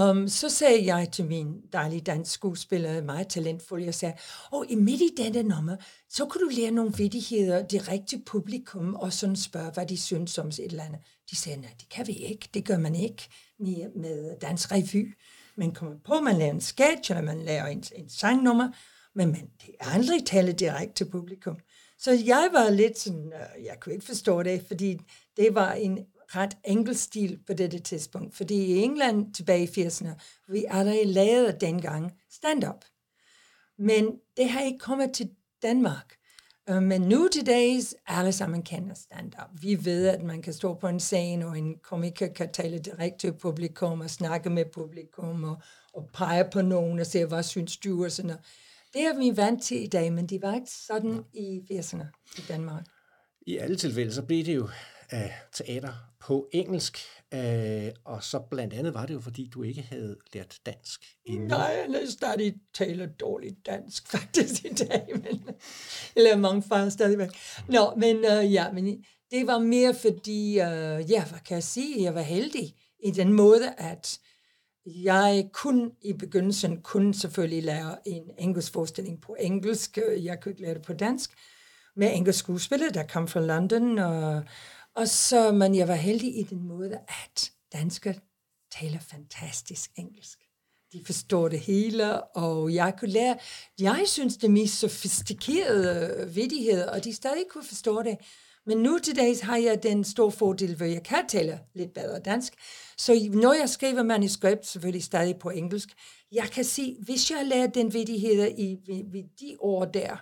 Um, 0.01 0.29
så 0.29 0.49
sagde 0.49 0.95
jeg 0.95 1.09
til 1.13 1.25
min 1.25 1.61
dejlige 1.73 2.01
dansk 2.01 2.33
skuespiller, 2.33 3.03
meget 3.03 3.29
talentfuld, 3.29 3.83
jeg 3.83 3.95
sagde, 3.95 4.15
og 4.51 4.59
oh, 4.59 4.67
i 4.69 4.75
midt 4.75 5.01
i 5.01 5.11
denne 5.17 5.43
nummer, 5.43 5.77
så 6.11 6.27
kunne 6.27 6.45
du 6.45 6.51
lære 6.57 6.71
nogle 6.71 6.93
vidigheder 6.97 7.67
direkte 7.67 8.07
til 8.07 8.23
publikum, 8.27 8.95
og 8.95 9.13
sådan 9.13 9.37
spørge, 9.37 9.71
hvad 9.71 9.87
de 9.87 10.01
synes 10.01 10.39
om 10.39 10.49
et 10.49 10.59
eller 10.59 10.85
andet. 10.85 11.01
De 11.31 11.37
sagde, 11.37 11.61
nej, 11.61 11.71
det 11.81 11.89
kan 11.89 12.07
vi 12.07 12.13
ikke, 12.13 12.49
det 12.55 12.65
gør 12.65 12.79
man 12.79 12.95
ikke 12.95 13.29
med, 13.59 13.95
med 13.97 14.41
dansk 14.41 14.73
revy. 14.73 15.15
Man 15.57 15.73
kommer 15.73 15.97
på, 16.05 16.21
man 16.21 16.39
lærer 16.39 16.51
en 16.51 16.61
sketch, 16.61 17.11
eller 17.11 17.23
man 17.23 17.43
lærer 17.43 17.67
en, 17.67 17.85
en 17.97 18.09
sangnummer, 18.09 18.69
men 19.15 19.29
man 19.29 19.51
det 19.67 19.75
aldrig 19.81 20.25
tale 20.27 20.53
direkte 20.53 20.95
til 20.95 21.11
publikum. 21.11 21.57
Så 21.99 22.11
jeg 22.27 22.49
var 22.53 22.71
lidt 22.71 22.99
sådan, 22.99 23.33
øh, 23.33 23.65
jeg 23.65 23.77
kunne 23.81 23.95
ikke 23.95 24.07
forstå 24.07 24.43
det, 24.43 24.65
fordi 24.67 24.99
det 25.37 25.55
var 25.55 25.73
en 25.73 25.99
ret 26.37 26.57
enkel 26.65 26.97
stil 26.97 27.39
på 27.47 27.53
dette 27.53 27.79
tidspunkt. 27.79 28.37
Fordi 28.37 28.55
i 28.55 28.79
England 28.79 29.35
tilbage 29.35 29.63
i 29.63 29.87
80'erne, 29.87 30.11
vi 30.49 30.65
allerede 30.69 31.05
lavede 31.05 31.57
dengang 31.61 32.13
stand-up. 32.31 32.85
Men 33.79 34.19
det 34.37 34.49
har 34.49 34.61
ikke 34.61 34.79
kommet 34.79 35.13
til 35.13 35.31
Danmark. 35.63 36.15
Øh, 36.69 36.83
men 36.83 37.01
nu 37.01 37.29
til 37.33 37.47
dags, 37.47 37.95
alle 38.07 38.33
sammen 38.33 38.63
kender 38.63 38.95
stand-up. 38.95 39.49
Vi 39.63 39.85
ved, 39.85 40.09
at 40.09 40.23
man 40.23 40.43
kan 40.43 40.53
stå 40.53 40.75
på 40.75 40.89
en 40.89 41.01
scene, 41.01 41.47
og 41.47 41.59
en 41.59 41.79
komiker 41.79 42.29
kan 42.29 42.53
tale 42.53 42.79
direkte 42.79 43.19
til 43.19 43.33
publikum, 43.33 44.01
og 44.01 44.11
snakke 44.11 44.51
med 44.51 44.65
publikum, 44.75 45.45
og, 45.45 45.57
og 45.95 46.11
pege 46.13 46.45
på 46.53 46.63
nogen, 46.63 46.99
og 46.99 47.07
se, 47.07 47.25
hvad 47.25 47.43
synes 47.43 47.77
du, 47.77 48.05
og 48.05 48.13
sådan 48.13 48.27
noget. 48.27 48.45
Det 48.93 49.03
er 49.03 49.19
vi 49.19 49.37
vant 49.37 49.63
til 49.63 49.83
i 49.83 49.87
dag, 49.87 50.13
men 50.13 50.27
det 50.27 50.43
var 50.43 50.55
ikke 50.55 50.71
sådan 50.87 51.25
i 51.35 51.61
80'erne 51.71 52.05
i 52.39 52.41
Danmark. 52.49 52.85
I 53.47 53.57
alle 53.57 53.77
tilfælde, 53.77 54.13
så 54.13 54.23
blev 54.23 54.45
det 54.45 54.57
jo 54.57 54.69
af 55.13 55.35
teater 55.53 55.93
på 56.21 56.49
engelsk, 56.53 56.99
øh, 57.35 57.91
og 58.05 58.23
så 58.23 58.39
blandt 58.51 58.75
andet 58.75 58.95
var 58.95 59.07
det 59.07 59.15
jo, 59.15 59.21
fordi 59.21 59.51
du 59.55 59.63
ikke 59.63 59.83
havde 59.83 60.17
lært 60.33 60.59
dansk 60.67 61.05
endnu. 61.25 61.49
Nej, 61.49 61.87
jeg 61.89 62.09
stadig 62.09 62.55
taler 62.75 63.07
dårligt 63.07 63.67
dansk 63.67 64.09
faktisk 64.19 64.65
i 64.65 64.69
dag, 64.69 65.07
men 65.15 65.45
jeg 66.17 66.25
lærer 66.25 66.37
mange 66.37 66.63
fejl 66.63 66.91
stadigvæk. 66.91 67.29
Nå, 67.69 67.95
men 67.97 68.17
øh, 68.17 68.53
ja, 68.53 68.73
men 68.73 69.05
det 69.31 69.47
var 69.47 69.59
mere 69.59 69.95
fordi, 69.95 70.51
øh, 70.51 71.11
ja, 71.11 71.25
hvad 71.25 71.41
kan 71.47 71.55
jeg 71.55 71.63
sige, 71.63 72.03
jeg 72.03 72.15
var 72.15 72.21
heldig 72.21 72.75
i 73.05 73.11
den 73.11 73.33
måde, 73.33 73.75
at 73.79 74.19
jeg 74.87 75.49
kun 75.53 75.93
i 76.03 76.13
begyndelsen 76.13 76.83
kun 76.83 77.15
selvfølgelig 77.15 77.63
lære 77.63 78.09
en 78.09 78.23
engelsk 78.39 78.73
forestilling 78.73 79.21
på 79.21 79.37
engelsk. 79.41 79.99
Jeg 80.23 80.41
kunne 80.41 80.53
ikke 80.53 80.63
lære 80.63 80.75
det 80.75 80.83
på 80.83 80.93
dansk. 80.93 81.31
Med 81.97 82.11
engelsk 82.15 82.39
skuespiller, 82.39 82.91
der 82.91 83.03
kom 83.03 83.29
fra 83.29 83.41
London. 83.41 83.99
Og, 83.99 84.43
og 84.97 85.09
så, 85.09 85.53
men 85.53 85.75
jeg 85.75 85.89
var 85.89 85.95
heldig 85.95 86.39
i 86.39 86.43
den 86.43 86.63
måde, 86.63 86.99
at 87.09 87.53
danskere 87.73 88.15
taler 88.81 88.99
fantastisk 89.01 89.91
engelsk. 89.97 90.39
De 90.93 91.03
forstår 91.07 91.49
det 91.49 91.61
hele, 91.61 92.23
og 92.23 92.75
jeg 92.75 92.95
kunne 92.99 93.11
lære, 93.11 93.39
jeg 93.81 94.03
synes 94.07 94.37
det 94.37 94.51
mest 94.51 94.79
sofistikerede 94.79 96.17
øh, 96.19 96.37
vidigheder, 96.37 96.91
og 96.91 97.05
de 97.05 97.15
stadig 97.15 97.45
kunne 97.51 97.65
forstå 97.65 98.03
det. 98.03 98.19
Men 98.67 98.79
nu 98.79 98.99
til 98.99 99.17
dags 99.17 99.41
har 99.41 99.57
jeg 99.57 99.83
den 99.83 100.05
store 100.05 100.33
fordel, 100.33 100.77
hvor 100.77 100.87
jeg 100.87 101.03
kan 101.03 101.29
tale 101.29 101.61
lidt 101.75 101.95
bedre 101.95 102.21
dansk. 102.21 102.55
Så 102.99 103.31
når 103.33 103.53
jeg 103.53 103.69
skriver 103.69 104.03
manuskript, 104.03 104.67
selvfølgelig 104.67 105.05
stadig 105.05 105.37
på 105.39 105.51
engelsk, 105.51 105.89
jeg 106.33 106.45
kan 106.53 106.65
se, 106.65 106.97
hvis 107.05 107.31
jeg 107.31 107.47
lærer 107.47 107.67
den 107.67 107.95
vidigheder 107.95 108.47
i 108.47 108.77
ved, 108.87 109.13
ved 109.13 109.23
de 109.41 109.57
ord 109.61 109.93
der, 109.93 110.17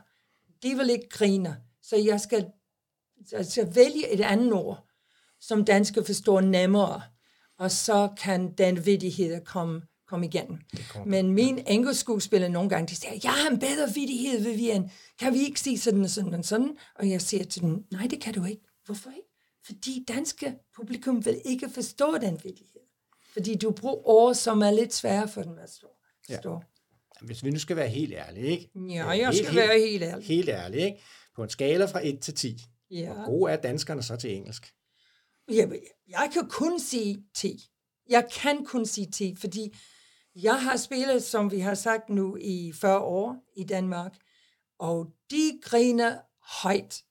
de 0.62 0.74
vil 0.76 0.90
ikke 0.90 1.08
grine. 1.08 1.56
Så 1.82 1.96
jeg 1.96 2.20
skal 2.20 2.46
altså, 3.32 3.64
vælge 3.74 4.08
et 4.08 4.20
andet 4.20 4.52
ord, 4.52 4.86
som 5.40 5.64
dansker 5.64 6.04
forstår 6.04 6.40
nemmere, 6.40 7.02
og 7.58 7.70
så 7.70 8.08
kan 8.16 8.52
den 8.52 8.86
vidighed 8.86 9.44
komme 9.44 9.82
komme 10.10 10.26
igennem. 10.26 10.58
Men 11.06 11.32
min 11.32 11.58
engelsk 11.66 12.00
skuespiller 12.00 12.48
nogle 12.48 12.68
gange, 12.68 12.88
de 12.88 12.96
siger, 12.96 13.12
jeg 13.22 13.32
har 13.32 13.50
en 13.50 13.58
bedre 13.58 13.94
vidighed, 13.94 14.40
Vivian. 14.40 14.90
Kan 15.18 15.34
vi 15.34 15.38
ikke 15.38 15.60
sige 15.60 15.78
sådan 15.78 16.04
og 16.04 16.10
sådan 16.10 16.34
og 16.34 16.44
sådan? 16.44 16.76
Og 16.94 17.10
jeg 17.10 17.20
siger 17.20 17.44
til 17.44 17.62
dem, 17.62 17.84
nej, 17.92 18.06
det 18.10 18.20
kan 18.20 18.34
du 18.34 18.44
ikke. 18.44 18.62
Hvorfor 18.86 19.10
ikke? 19.10 19.28
Fordi 19.66 20.04
danske 20.08 20.54
publikum 20.76 21.24
vil 21.24 21.40
ikke 21.44 21.70
forstå 21.74 22.18
den 22.20 22.40
vidighed. 22.44 22.80
Fordi 23.32 23.54
du 23.54 23.70
bruger 23.70 24.08
ord, 24.08 24.34
som 24.34 24.62
er 24.62 24.70
lidt 24.70 24.94
svære 24.94 25.28
for 25.28 25.42
dem 25.42 25.52
at 25.52 25.70
forstå. 25.70 25.88
Ja. 26.28 27.26
Hvis 27.26 27.44
vi 27.44 27.50
nu 27.50 27.58
skal 27.58 27.76
være 27.76 27.88
helt 27.88 28.12
ærlige, 28.12 28.46
ikke? 28.46 28.70
Ja, 28.88 29.08
jeg 29.08 29.26
helt, 29.26 29.36
skal 29.36 29.52
helt, 29.52 29.68
være 29.68 29.78
helt 29.78 30.02
ærlig. 30.02 30.26
Helt 30.26 30.48
ærlig, 30.48 30.80
ikke? 30.80 31.02
På 31.36 31.42
en 31.42 31.50
skala 31.50 31.84
fra 31.84 32.06
1 32.06 32.20
til 32.20 32.34
10. 32.34 32.56
Ja. 32.90 33.12
Hvor 33.12 33.25
gode 33.25 33.52
er 33.52 33.56
danskerne 33.56 34.02
så 34.02 34.16
til 34.16 34.37
engelsk? 34.37 34.75
Ja, 35.50 35.66
jeg 36.09 36.30
kan 36.32 36.49
kun 36.49 36.80
sige 36.80 37.25
10. 37.35 37.70
Jeg 38.09 38.28
kan 38.32 38.64
kun 38.64 38.87
sige 38.87 39.11
10, 39.11 39.37
fordi 39.37 39.76
jeg 40.35 40.62
har 40.62 40.76
spillet, 40.76 41.23
som 41.23 41.50
vi 41.50 41.59
har 41.59 41.75
sagt 41.75 42.09
nu, 42.09 42.37
i 42.40 42.73
40 42.73 42.99
år 42.99 43.37
i 43.56 43.64
Danmark, 43.64 44.12
og 44.78 45.06
de 45.30 45.61
griner 45.62 46.18
højt 46.62 47.02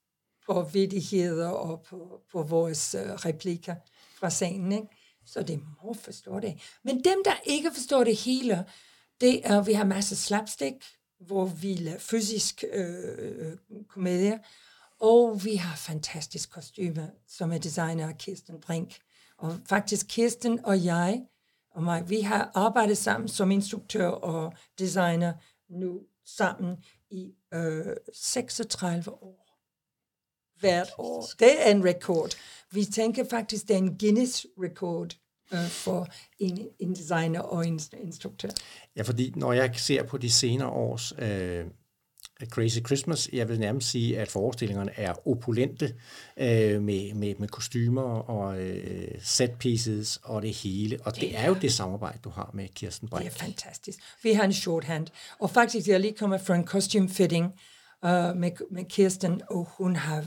på 0.46 0.62
vidigheder 0.62 1.50
og 1.50 1.84
på, 1.84 2.22
på 2.32 2.44
vores 2.44 2.96
uh, 2.96 3.02
replikker 3.02 3.76
fra 4.20 4.30
scenen. 4.30 4.72
Ikke? 4.72 4.88
Så 5.26 5.44
det 5.44 5.60
må 5.84 5.94
forstå 5.94 6.40
det. 6.40 6.62
Men 6.84 7.04
dem, 7.04 7.24
der 7.26 7.42
ikke 7.46 7.72
forstår 7.74 8.04
det 8.04 8.16
hele, 8.16 8.66
det 9.22 9.48
er, 9.48 9.64
vi 9.64 9.74
har 9.74 9.86
masser 9.86 10.16
af 10.16 10.18
slapstick, 10.18 10.76
hvor 11.20 11.46
vi 11.46 11.74
laver 11.74 12.00
fysisk 12.00 12.64
øh, 12.74 13.58
komedie, 13.88 14.40
og 15.00 15.46
vi 15.46 15.56
har 15.56 15.76
fantastisk 15.76 16.52
kostyme, 16.52 17.12
som 17.28 17.52
er 17.52 17.58
designer 17.58 18.08
af 18.08 18.18
Kirsten 18.18 18.62
Brink. 18.62 18.98
Og 19.38 19.58
faktisk 19.70 20.06
Kirsten 20.10 20.66
og 20.66 20.86
jeg 20.86 21.22
og 21.72 21.84
mig. 21.84 22.10
Vi 22.10 22.22
har 22.22 22.52
arbejdet 22.54 22.98
sammen 22.98 23.28
som 23.28 23.52
instruktør 23.52 24.08
og 24.08 24.54
designer 24.80 25.34
nu 25.70 26.02
sammen 26.26 26.78
i 27.10 27.34
øh, 27.54 27.86
36 28.14 29.12
år. 29.12 29.46
Hvert 30.60 30.90
år. 30.98 31.26
Det 31.40 31.68
er 31.68 31.72
en 31.72 31.86
rekord. 31.86 32.30
Vi 32.72 32.86
tænker 32.86 33.26
faktisk, 33.30 33.68
det 33.68 33.74
er 33.74 33.78
en 33.78 33.98
Guinness-rekord 33.98 35.18
øh, 35.54 35.68
for 35.68 36.08
en, 36.40 36.68
en 36.80 36.96
designer 36.96 37.40
og 37.40 37.68
en 37.68 37.80
instruktør. 37.94 38.50
Ja, 38.96 39.02
fordi 39.02 39.34
når 39.36 39.54
jeg 39.54 39.76
ser 39.76 40.04
på 40.04 40.18
de 40.18 40.32
senere 40.32 40.70
års 40.70 41.14
øh, 41.20 41.66
Crazy 42.46 42.80
Christmas. 42.86 43.30
Jeg 43.34 43.50
vil 43.50 43.60
nærmest 43.60 43.90
sige, 43.90 44.20
at 44.20 44.30
forestillingerne 44.30 44.92
er 44.96 45.28
opulente 45.28 45.96
øh, 46.38 46.82
med, 46.82 47.14
med, 47.14 47.36
med 47.40 47.48
kostymer 47.48 48.02
og 48.02 48.62
øh, 48.62 49.08
set 49.22 49.52
pieces 49.52 50.20
og 50.24 50.42
det 50.42 50.54
hele. 50.54 51.00
Og 51.06 51.16
det, 51.16 51.22
det 51.22 51.38
er 51.38 51.48
jo 51.48 51.54
det 51.54 51.74
samarbejde, 51.74 52.20
du 52.24 52.30
har 52.30 52.52
med 52.54 52.68
Kirsten 52.76 53.08
Brink. 53.08 53.26
Det 53.26 53.36
er 53.36 53.44
fantastisk. 53.46 54.00
Vi 54.24 54.34
har 54.34 54.44
en 54.44 54.54
shorthand. 54.54 55.08
Og 55.40 55.50
faktisk, 55.50 55.88
jeg 55.88 56.00
lige 56.00 56.14
kommet 56.14 56.42
fra 56.42 56.56
en 56.56 56.66
costume 56.66 57.10
fitting 57.10 57.46
uh, 57.46 58.10
med, 58.12 58.72
med 58.72 58.86
Kirsten, 58.90 59.42
og 59.50 59.68
hun 59.78 59.96
har 59.96 60.26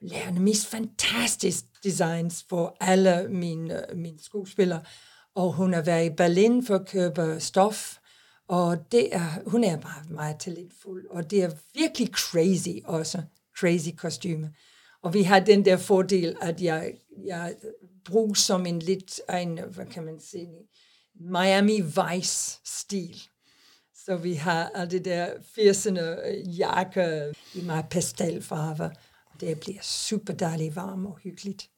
lavet 0.00 0.34
de 0.34 0.40
mest 0.40 0.66
fantastiske 0.66 1.68
designs 1.84 2.44
for 2.48 2.76
alle 2.80 3.28
mine, 3.28 3.84
mine 3.94 4.18
skuespillere. 4.22 4.82
Og 5.34 5.52
hun 5.52 5.72
har 5.72 5.82
været 5.82 6.06
i 6.06 6.14
Berlin 6.16 6.66
for 6.66 6.74
at 6.74 6.88
købe 6.88 7.36
stof 7.38 7.99
og 8.50 8.92
det 8.92 9.14
er, 9.14 9.28
hun 9.46 9.64
er 9.64 9.76
bare 9.76 10.04
meget 10.08 10.36
talentfuld, 10.38 11.06
og 11.10 11.30
det 11.30 11.42
er 11.42 11.50
virkelig 11.74 12.08
crazy 12.08 12.84
også, 12.84 13.22
crazy 13.58 13.88
kostyme. 13.96 14.54
Og 15.02 15.14
vi 15.14 15.22
har 15.22 15.40
den 15.40 15.64
der 15.64 15.76
fordel, 15.76 16.36
at 16.42 16.62
jeg, 16.62 16.92
jeg 17.24 17.54
bruger 18.04 18.34
som 18.34 18.66
en 18.66 18.78
lidt, 18.78 19.20
en, 19.40 19.58
hvad 19.58 19.86
kan 19.86 20.04
man 20.04 20.20
sige, 20.20 20.48
Miami 21.14 21.80
Vice-stil. 21.80 23.22
Så 23.94 24.16
vi 24.16 24.34
har 24.34 24.70
alt 24.74 24.90
det 24.90 25.04
der 25.04 25.28
80'erne 25.28 26.30
jakke 26.56 27.34
i 27.54 27.60
meget 27.60 27.88
pastelfarver. 27.90 28.90
Det 29.40 29.60
bliver 29.60 29.82
super 29.82 30.32
dejligt 30.32 30.76
varmt 30.76 31.06
og 31.06 31.18
hyggeligt. 31.22 31.70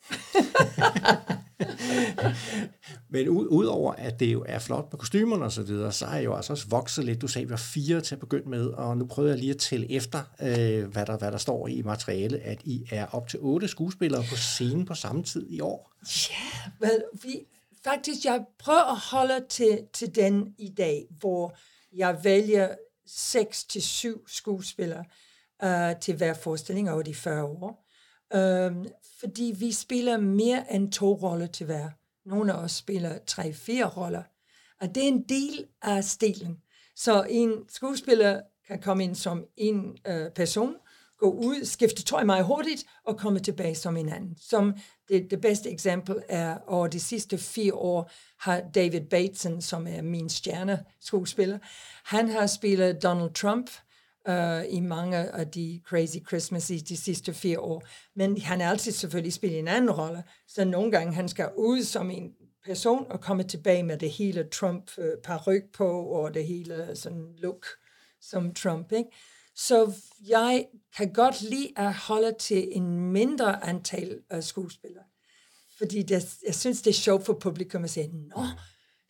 Men 3.11 3.29
ud, 3.29 3.47
udover 3.51 3.93
at 3.93 4.21
det 4.21 4.33
jo 4.33 4.45
er 4.49 4.59
flot 4.59 4.93
med 4.93 4.99
kostymerne 4.99 5.45
og 5.45 5.53
så 5.53 5.63
videre, 5.63 5.93
så 5.93 6.07
er 6.07 6.15
jeg 6.15 6.25
jo 6.25 6.35
altså 6.35 6.53
også 6.53 6.69
vokset 6.69 7.05
lidt. 7.05 7.21
Du 7.21 7.29
sagde, 7.29 7.47
vi 7.47 7.51
var 7.51 7.57
fire 7.57 8.01
til 8.01 8.15
at 8.15 8.21
begynde 8.21 8.49
med, 8.49 8.67
og 8.67 8.97
nu 8.97 9.07
prøver 9.07 9.29
jeg 9.29 9.39
lige 9.39 9.51
at 9.51 9.59
tælle 9.59 9.91
efter, 9.91 10.23
øh, 10.41 10.87
hvad, 10.87 11.07
der, 11.07 11.19
hvad 11.19 11.33
der 11.33 11.39
står 11.39 11.69
i 11.69 11.83
materiale, 11.83 12.39
at 12.39 12.63
I 12.65 12.89
er 12.91 13.07
op 13.07 13.29
til 13.29 13.39
otte 13.43 13.69
skuespillere 13.69 14.25
på 14.31 14.37
scenen 14.37 14.85
på 14.85 14.95
samme 14.95 15.23
tid 15.23 15.47
i 15.51 15.61
år. 15.61 15.93
Ja, 16.31 16.71
well, 16.83 17.03
vi, 17.23 17.41
faktisk, 17.85 18.25
jeg 18.25 18.45
prøver 18.59 18.93
at 18.93 18.99
holde 18.99 19.45
til, 19.49 19.81
til 19.93 20.15
den 20.15 20.55
i 20.59 20.69
dag, 20.69 21.07
hvor 21.21 21.57
jeg 21.97 22.19
vælger 22.23 22.69
seks 23.07 23.65
til 23.65 23.83
syv 23.83 24.29
skuespillere 24.29 25.05
uh, 25.65 26.01
til 26.01 26.17
hver 26.17 26.35
forestilling 26.35 26.91
over 26.91 27.03
de 27.03 27.15
40 27.15 27.45
år. 27.45 27.89
Um, 28.35 28.87
fordi 29.21 29.55
vi 29.59 29.73
spiller 29.73 30.17
mere 30.17 30.75
end 30.75 30.93
to 30.93 31.15
roller 31.15 31.47
til 31.47 31.67
hver. 31.67 31.89
Nogle 32.27 32.53
af 32.53 32.57
os 32.57 32.73
spiller 32.73 33.19
tre-fire 33.27 33.85
roller. 33.85 34.23
Og 34.81 34.95
det 34.95 35.03
er 35.03 35.09
en 35.09 35.23
del 35.29 35.67
af 35.83 36.05
stilen. 36.05 36.59
Så 36.97 37.27
en 37.29 37.53
skuespiller 37.69 38.41
kan 38.67 38.81
komme 38.81 39.05
ind 39.05 39.15
som 39.15 39.45
en 39.57 39.97
uh, 40.09 40.33
person, 40.35 40.75
gå 41.19 41.31
ud, 41.31 41.65
skifte 41.65 42.03
tøj 42.03 42.25
meget 42.25 42.45
hurtigt 42.45 42.85
og 43.05 43.19
komme 43.19 43.39
tilbage 43.39 43.75
som 43.75 43.97
en 43.97 44.09
anden. 44.09 44.37
Som 44.41 44.75
det, 45.09 45.31
det 45.31 45.41
bedste 45.41 45.71
eksempel 45.71 46.23
er, 46.29 46.59
over 46.67 46.87
de 46.87 47.01
sidste 47.01 47.39
fire 47.39 47.75
år 47.75 48.11
har 48.41 48.63
David 48.75 49.01
Bateson, 49.01 49.63
som 49.63 49.87
er 49.87 50.03
min 50.03 50.29
stjerne 50.29 50.85
skuespiller, 51.01 51.59
han 52.05 52.29
har 52.29 52.47
spillet 52.47 53.03
Donald 53.03 53.35
Trump, 53.35 53.71
uh, 54.29 54.75
i 54.75 54.81
mange 54.81 55.17
af 55.17 55.51
de 55.51 55.81
Crazy 55.85 56.17
Christmas 56.29 56.71
i 56.71 56.79
de 56.79 56.97
sidste 56.97 57.35
fire 57.35 57.61
år. 57.61 57.83
Men 58.17 58.41
han 58.41 58.61
har 58.61 58.71
altid 58.71 58.93
selvfølgelig 58.93 59.33
spillet 59.33 59.59
en 59.59 59.69
anden 59.69 59.91
rolle, 59.91 60.25
så 60.49 60.65
nogle 60.65 60.91
gange 60.91 61.15
han 61.15 61.29
skal 61.29 61.51
ud 61.57 61.83
som 61.83 62.11
en 62.11 62.33
person 62.65 63.07
og 63.11 63.21
komme 63.21 63.43
tilbage 63.43 63.83
med 63.83 63.99
det 63.99 64.11
hele 64.11 64.45
trump 64.45 64.91
øh, 64.99 65.13
paryk 65.25 65.63
på 65.73 66.05
og 66.05 66.35
det 66.35 66.47
hele 66.47 66.91
sådan 66.95 67.35
look 67.39 67.67
som 68.21 68.55
Trump. 68.55 68.93
Ikke? 68.93 69.11
Så 69.57 69.95
jeg 70.29 70.67
kan 70.97 71.13
godt 71.13 71.43
lide 71.43 71.73
at 71.77 71.95
holde 71.95 72.35
til 72.39 72.69
en 72.73 72.99
mindre 73.13 73.65
antal 73.65 74.21
af 74.31 74.45
skuespillere. 74.45 75.05
Fordi 75.79 76.03
det, 76.03 76.25
jeg 76.47 76.55
synes, 76.55 76.83
det 76.83 76.91
er 76.91 76.95
sjovt 76.95 77.25
for 77.25 77.33
publikum 77.33 77.85
at 77.85 77.91
sige, 77.91 78.09
nå, 78.09 78.45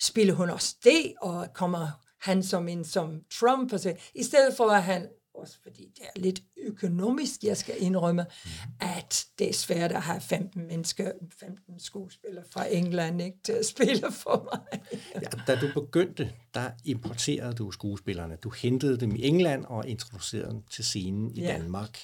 spiller 0.00 0.34
hun 0.34 0.50
også 0.50 0.76
det, 0.84 1.14
og 1.20 1.46
kommer 1.54 2.01
han 2.22 2.42
som 2.42 2.68
en 2.68 2.84
som 2.84 3.20
Trump, 3.40 3.72
og 3.72 3.80
så, 3.80 3.94
i 4.14 4.22
stedet 4.22 4.56
for 4.56 4.70
at 4.70 4.82
han, 4.82 5.08
også 5.34 5.56
fordi 5.62 5.82
det 5.96 6.04
er 6.16 6.20
lidt 6.20 6.42
økonomisk, 6.66 7.44
jeg 7.44 7.56
skal 7.56 7.74
indrømme, 7.78 8.26
mm. 8.44 8.50
at 8.80 9.26
det 9.38 9.48
er 9.48 9.52
svært 9.52 9.92
at 9.92 10.02
have 10.02 10.20
15 10.20 10.66
mennesker, 10.66 11.12
15 11.40 11.80
skuespillere 11.80 12.44
fra 12.50 12.66
England 12.66 13.22
ikke, 13.22 13.38
til 13.44 13.52
at 13.52 13.66
spille 13.66 14.12
for 14.12 14.48
mig. 14.52 14.80
ja, 15.14 15.28
da 15.46 15.60
du 15.60 15.80
begyndte, 15.80 16.32
der 16.54 16.70
importerede 16.84 17.54
du 17.54 17.70
skuespillerne. 17.70 18.36
Du 18.36 18.50
hentede 18.50 19.00
dem 19.00 19.16
i 19.16 19.22
England 19.22 19.64
og 19.64 19.88
introducerede 19.88 20.50
dem 20.50 20.62
til 20.70 20.84
scenen 20.84 21.30
i 21.30 21.40
ja. 21.40 21.52
Danmark. 21.52 21.98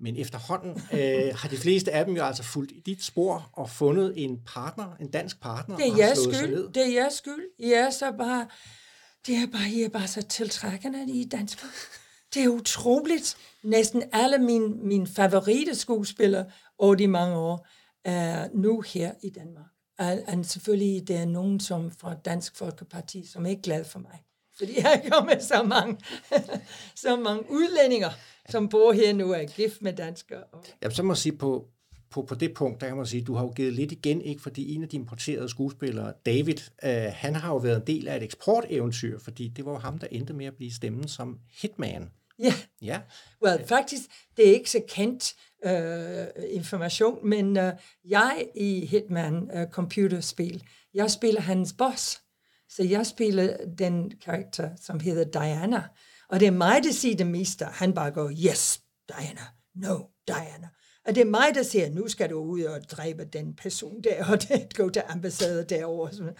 Men 0.00 0.16
efterhånden 0.16 0.70
øh, 0.92 1.34
har 1.34 1.48
de 1.48 1.56
fleste 1.56 1.92
af 1.92 2.04
dem 2.04 2.16
jo 2.16 2.24
altså 2.24 2.42
fulgt 2.42 2.72
i 2.72 2.80
dit 2.86 3.04
spor 3.04 3.50
og 3.52 3.70
fundet 3.70 4.12
en 4.16 4.40
partner, 4.46 4.96
en 5.00 5.10
dansk 5.10 5.40
partner. 5.40 5.76
Det 5.76 5.88
er 5.88 5.96
jeres 5.96 6.18
skyld. 6.18 6.72
Det 6.72 6.86
er 6.86 6.92
jeres 6.92 7.14
skyld. 7.14 7.44
I 7.58 7.72
er 7.72 7.90
så 7.90 8.12
bare, 8.18 8.46
det 9.26 9.34
er 9.36 9.46
bare, 9.46 9.68
I 9.70 9.82
er 9.82 9.88
bare 9.88 10.08
så 10.08 10.22
tiltrækkende, 10.22 11.12
I 11.12 11.24
danskere. 11.24 11.70
Det 12.34 12.44
er 12.44 12.48
utroligt. 12.48 13.36
Næsten 13.62 14.02
alle 14.12 14.38
mine, 14.38 14.68
mine 14.68 15.06
favoritte 15.06 15.74
skuespillere 15.74 16.46
over 16.78 16.94
de 16.94 17.08
mange 17.08 17.36
år 17.36 17.66
er 18.04 18.48
nu 18.54 18.80
her 18.80 19.12
i 19.22 19.30
Danmark. 19.30 19.66
Og, 19.98 20.18
og 20.28 20.44
selvfølgelig 20.44 21.08
det 21.08 21.16
er 21.16 21.24
nogen 21.24 21.60
som 21.60 21.90
fra 21.90 22.14
Dansk 22.14 22.56
Folkeparti, 22.56 23.26
som 23.26 23.46
er 23.46 23.50
ikke 23.50 23.62
glad 23.62 23.84
for 23.84 23.98
mig. 23.98 24.22
Fordi 24.58 24.72
jeg 24.76 25.02
kommer 25.12 25.34
med 25.34 25.42
så 25.42 25.62
mange, 25.62 25.98
så 27.04 27.16
mange 27.16 27.50
udlændinger, 27.50 28.10
som 28.48 28.68
bor 28.68 28.92
her 28.92 29.12
nu 29.12 29.32
er 29.32 29.44
gift 29.44 29.82
med 29.82 29.92
danskere. 29.92 30.42
Ja, 30.82 30.90
så 30.90 31.02
må 31.02 31.12
jeg 31.12 31.18
sige, 31.18 31.36
på, 31.36 31.68
på, 32.10 32.22
på 32.22 32.34
det 32.34 32.54
punkt, 32.54 32.80
der 32.80 32.86
kan 32.86 32.96
man 32.96 33.06
sige, 33.06 33.24
du 33.24 33.34
har 33.34 33.42
jo 33.42 33.52
givet 33.56 33.72
lidt 33.72 33.92
igen, 33.92 34.22
ikke 34.22 34.42
fordi 34.42 34.74
en 34.74 34.82
af 34.82 34.88
de 34.88 34.96
importerede 34.96 35.48
skuespillere, 35.48 36.12
David, 36.26 36.56
øh, 36.84 37.12
han 37.12 37.34
har 37.34 37.48
jo 37.48 37.56
været 37.56 37.76
en 37.76 37.86
del 37.86 38.08
af 38.08 38.16
et 38.16 38.22
eksporteventyr, 38.22 39.18
fordi 39.18 39.48
det 39.48 39.64
var 39.64 39.72
jo 39.72 39.78
ham, 39.78 39.98
der 39.98 40.06
endte 40.10 40.32
med 40.32 40.46
at 40.46 40.54
blive 40.54 40.72
stemmen 40.72 41.08
som 41.08 41.38
Hitman. 41.62 42.10
Ja. 42.38 42.54
Ja. 42.82 43.00
Well, 43.44 43.66
faktisk, 43.66 44.02
det 44.36 44.48
er 44.48 44.54
ikke 44.54 44.70
så 44.70 44.80
kendt 44.88 45.34
uh, 45.66 46.54
information, 46.56 47.28
men 47.28 47.46
uh, 47.58 47.72
jeg 48.04 48.46
i 48.56 48.86
Hitman 48.86 49.50
uh, 49.54 49.70
computerspil, 49.70 50.62
jeg 50.94 51.10
spiller 51.10 51.40
hans 51.40 51.72
boss. 51.78 52.22
Så 52.68 52.84
jeg 52.84 53.06
spiller 53.06 53.56
den 53.78 54.12
karakter, 54.24 54.70
som 54.80 55.00
hedder 55.00 55.24
Diana. 55.24 55.82
Og 56.28 56.40
det 56.40 56.46
er 56.46 56.52
mig, 56.52 56.80
der 56.84 56.92
siger 56.92 57.16
det 57.16 57.26
meste. 57.26 57.64
Han 57.64 57.92
bare 57.94 58.10
går, 58.10 58.30
yes, 58.30 58.80
Diana, 59.08 59.40
no, 59.74 59.98
Diana. 60.28 60.68
Og 61.06 61.14
det 61.14 61.20
er 61.20 61.30
mig, 61.30 61.54
der 61.54 61.62
siger, 61.62 61.90
nu 61.90 62.08
skal 62.08 62.30
du 62.30 62.38
ud 62.38 62.62
og 62.62 62.90
dræbe 62.90 63.24
den 63.24 63.54
person 63.54 64.02
der, 64.02 64.24
og 64.32 64.42
det, 64.42 64.76
gå 64.76 64.90
til 64.90 65.02
ambassader 65.08 65.64
derovre. 65.64 66.34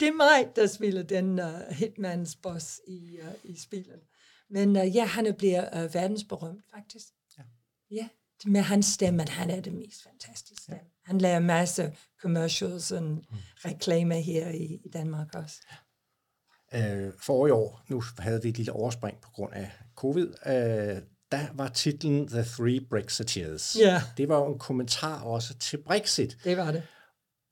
Det 0.00 0.08
er 0.08 0.12
mig, 0.12 0.56
der 0.56 0.66
spiller 0.66 1.02
den 1.02 1.38
uh, 1.38 1.70
hitmans 1.70 2.36
boss 2.36 2.80
i, 2.88 3.18
uh, 3.22 3.50
i 3.50 3.58
spillet. 3.58 4.00
Men 4.50 4.76
uh, 4.76 4.96
ja, 4.96 5.04
han 5.04 5.34
bliver 5.38 5.84
uh, 5.84 5.94
verdensberømt, 5.94 6.64
faktisk. 6.74 7.06
Ja. 7.38 7.42
ja. 7.90 8.08
Med 8.46 8.60
hans 8.60 8.86
stemme, 8.86 9.22
han 9.28 9.50
er 9.50 9.60
det 9.60 9.72
mest 9.72 10.02
fantastiske 10.02 10.62
stemme. 10.62 10.80
Ja. 10.82 10.88
Han 11.04 11.18
laver 11.18 11.40
masser 11.40 11.90
commercials 12.22 12.92
og 12.92 13.02
mm. 13.02 13.24
reklamer 13.64 14.14
her 14.14 14.48
i, 14.48 14.80
i 14.84 14.88
Danmark 14.88 15.34
også. 15.34 15.56
Øh, 16.74 17.12
for 17.18 17.46
i 17.46 17.50
år, 17.50 17.82
nu 17.88 18.02
havde 18.18 18.42
vi 18.42 18.48
et 18.48 18.56
lille 18.56 18.72
overspring 18.72 19.20
på 19.20 19.30
grund 19.30 19.52
af 19.52 19.70
covid, 19.94 20.28
øh, 20.46 21.02
der 21.32 21.46
var 21.54 21.68
titlen 21.68 22.28
The 22.28 22.44
Three 22.44 22.80
Brexiteers. 22.90 23.76
Ja. 23.78 24.02
Det 24.16 24.28
var 24.28 24.38
jo 24.38 24.52
en 24.52 24.58
kommentar 24.58 25.20
også 25.20 25.54
til 25.54 25.76
Brexit. 25.76 26.36
Det 26.44 26.56
var 26.56 26.70
det. 26.70 26.82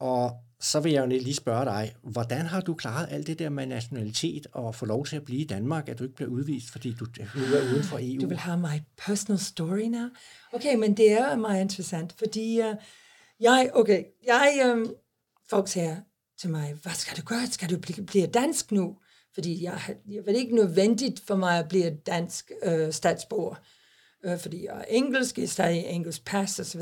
Og 0.00 0.32
så 0.60 0.80
vil 0.80 0.92
jeg 0.92 1.00
jo 1.00 1.06
lige 1.06 1.34
spørge 1.34 1.64
dig, 1.64 1.94
hvordan 2.02 2.46
har 2.46 2.60
du 2.60 2.74
klaret 2.74 3.08
alt 3.10 3.26
det 3.26 3.38
der 3.38 3.48
med 3.48 3.66
nationalitet 3.66 4.46
og 4.52 4.74
få 4.74 4.86
lov 4.86 5.06
til 5.06 5.16
at 5.16 5.24
blive 5.24 5.40
i 5.40 5.44
Danmark, 5.44 5.88
at 5.88 5.98
du 5.98 6.04
ikke 6.04 6.16
bliver 6.16 6.30
udvist, 6.30 6.70
fordi 6.70 6.92
du 7.00 7.06
nu 7.34 7.42
er 7.42 7.72
uden 7.72 7.84
for 7.84 7.98
EU? 8.02 8.20
Du 8.20 8.28
vil 8.28 8.38
have 8.38 8.58
my 8.58 8.82
personal 9.06 9.38
story 9.38 9.82
now? 9.82 10.08
Okay, 10.52 10.74
men 10.74 10.96
det 10.96 11.12
er 11.12 11.36
meget 11.36 11.60
interessant, 11.60 12.14
fordi 12.18 12.60
uh, 12.60 12.74
jeg, 13.40 13.70
okay, 13.74 14.04
jeg, 14.26 14.72
um, 14.72 14.94
folk 15.50 15.68
siger 15.68 15.96
til 16.40 16.50
mig, 16.50 16.74
hvad 16.82 16.92
skal 16.92 17.16
du 17.16 17.22
gøre? 17.22 17.46
Skal 17.46 17.70
du 17.70 17.78
blive, 17.78 18.06
blive 18.06 18.26
dansk 18.26 18.72
nu? 18.72 18.96
Fordi 19.34 19.64
jeg, 19.64 19.80
jeg 20.08 20.26
var 20.26 20.32
ikke 20.32 20.54
nødvendigt 20.54 21.20
for 21.20 21.36
mig 21.36 21.58
at 21.58 21.68
blive 21.68 21.96
dansk 22.06 22.52
øh, 22.62 22.92
statsborger, 22.92 23.54
øh, 24.24 24.38
fordi 24.38 24.64
jeg 24.64 24.78
er 24.78 24.84
engelsk, 24.88 25.38
jeg 25.38 25.44
er 25.44 25.48
stadig 25.48 25.84
engelsk 25.84 26.24
pas 26.24 26.58
osv. 26.58 26.80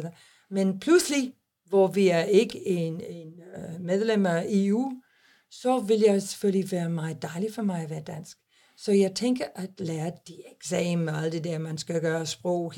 Men 0.50 0.80
pludselig, 0.80 1.34
hvor 1.64 1.86
vi 1.86 2.08
er 2.08 2.22
ikke 2.22 2.66
en, 2.66 3.00
en 3.00 3.32
uh, 3.56 3.80
medlem 3.80 4.26
af 4.26 4.46
EU, 4.48 4.92
så 5.50 5.80
vil 5.80 6.00
jeg 6.00 6.22
selvfølgelig 6.22 6.72
være 6.72 6.90
meget 6.90 7.22
dejligt 7.22 7.54
for 7.54 7.62
mig 7.62 7.82
at 7.82 7.90
være 7.90 8.02
dansk. 8.02 8.38
Så 8.76 8.92
jeg 8.92 9.14
tænker 9.14 9.44
at 9.54 9.70
lære 9.78 10.12
de 10.28 10.42
eksamen 10.54 11.08
og 11.08 11.22
alt 11.22 11.32
det 11.32 11.44
der, 11.44 11.58
man 11.58 11.78
skal 11.78 12.00
gøre, 12.00 12.26
sprog, 12.26 12.72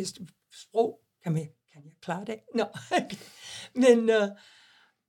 sprog, 0.52 1.00
kan, 1.22 1.32
man, 1.32 1.48
kan 1.72 1.84
jeg 1.84 1.92
klare 2.02 2.24
det? 2.24 2.38
Nå, 2.54 2.64
no. 2.64 2.98
men, 3.82 3.98
uh, 3.98 4.28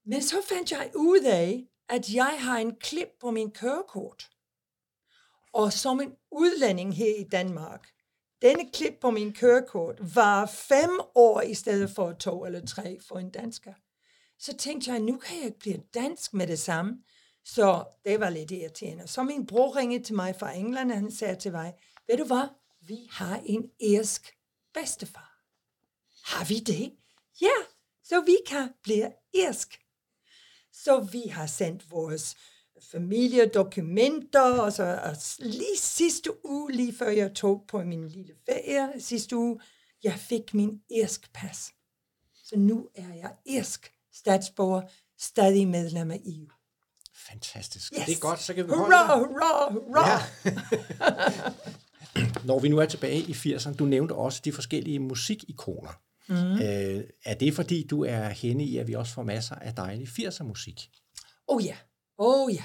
men 0.05 0.21
så 0.21 0.35
fandt 0.49 0.71
jeg 0.71 0.91
ud 0.95 1.23
af, 1.23 1.63
at 1.89 2.13
jeg 2.13 2.35
har 2.39 2.57
en 2.57 2.75
klip 2.75 3.07
på 3.21 3.31
min 3.31 3.51
kørekort. 3.51 4.29
Og 5.53 5.73
som 5.73 6.01
en 6.01 6.15
udlænding 6.31 6.95
her 6.95 7.15
i 7.15 7.23
Danmark, 7.23 7.87
denne 8.41 8.71
klip 8.73 8.93
på 9.01 9.11
min 9.11 9.33
kørekort 9.33 10.15
var 10.15 10.45
fem 10.45 10.89
år 11.15 11.41
i 11.41 11.53
stedet 11.53 11.89
for 11.89 12.11
to 12.11 12.45
eller 12.45 12.65
tre 12.65 12.99
for 13.07 13.19
en 13.19 13.29
dansker. 13.29 13.73
Så 14.39 14.57
tænkte 14.57 14.91
jeg, 14.91 14.99
nu 14.99 15.17
kan 15.17 15.37
jeg 15.37 15.45
ikke 15.45 15.59
blive 15.59 15.83
dansk 15.93 16.33
med 16.33 16.47
det 16.47 16.59
samme. 16.59 17.03
Så 17.45 17.85
det 18.05 18.19
var 18.19 18.29
lidt 18.29 18.51
irriterende. 18.51 19.07
Så 19.07 19.23
min 19.23 19.45
bror 19.45 19.75
ringede 19.75 20.03
til 20.03 20.15
mig 20.15 20.35
fra 20.39 20.51
England, 20.51 20.91
og 20.91 20.97
han 20.97 21.11
sagde 21.11 21.35
til 21.35 21.51
mig, 21.51 21.73
ved 22.07 22.17
du 22.17 22.23
hvad, 22.23 22.47
vi 22.81 23.07
har 23.11 23.41
en 23.45 23.71
irsk 23.79 24.35
bedstefar. 24.73 25.41
Har 26.25 26.45
vi 26.45 26.59
det? 26.59 26.97
Ja, 27.41 27.57
så 28.03 28.21
vi 28.21 28.37
kan 28.47 28.69
blive 28.83 29.11
irsk. 29.33 29.79
Så 30.73 30.99
vi 30.99 31.27
har 31.27 31.47
sendt 31.47 31.91
vores 31.91 32.35
familiedokumenter, 32.91 34.41
og 34.41 34.73
så 34.73 34.99
og 35.03 35.15
lige 35.39 35.77
sidste 35.77 36.45
uge, 36.45 36.71
lige 36.71 36.95
før 36.95 37.09
jeg 37.09 37.33
tog 37.33 37.63
på 37.67 37.83
min 37.83 38.07
lille 38.07 38.33
ferie 38.45 39.01
sidste 39.01 39.37
uge, 39.37 39.59
jeg 40.03 40.13
fik 40.13 40.53
min 40.53 40.81
irsk 40.89 41.33
pas. 41.33 41.71
Så 42.33 42.59
nu 42.59 42.89
er 42.95 43.13
jeg 43.13 43.31
irsk 43.45 43.91
statsborger, 44.13 44.81
stadig 45.19 45.67
medlem 45.67 46.11
af 46.11 46.21
EU. 46.25 46.47
Fantastisk. 47.15 47.93
Yes. 47.93 48.05
Det 48.05 48.15
er 48.15 48.19
godt, 48.19 48.39
så 48.39 48.53
kan 48.53 48.65
vi 48.65 48.69
holde 48.69 48.83
Hurra, 48.83 49.17
hurra, 49.17 49.71
hurra! 49.71 50.21
Ja. 50.45 51.51
Når 52.47 52.59
vi 52.59 52.69
nu 52.69 52.77
er 52.77 52.85
tilbage 52.85 53.19
i 53.19 53.31
80'erne, 53.31 53.75
du 53.75 53.85
nævnte 53.85 54.13
også 54.13 54.41
de 54.45 54.51
forskellige 54.51 54.99
musikikoner. 54.99 55.91
Mm. 56.27 56.35
Øh, 56.35 57.03
er 57.25 57.33
det 57.33 57.53
fordi, 57.53 57.87
du 57.87 58.03
er 58.03 58.29
henne 58.29 58.63
i, 58.63 58.77
at 58.77 58.87
vi 58.87 58.93
også 58.93 59.13
får 59.13 59.23
masser 59.23 59.55
af 59.55 59.75
dejlig 59.75 60.07
80'er 60.07 60.43
musik? 60.43 60.89
Oh 61.47 61.65
ja, 61.65 61.75
oh 62.19 62.53
ja. 62.53 62.63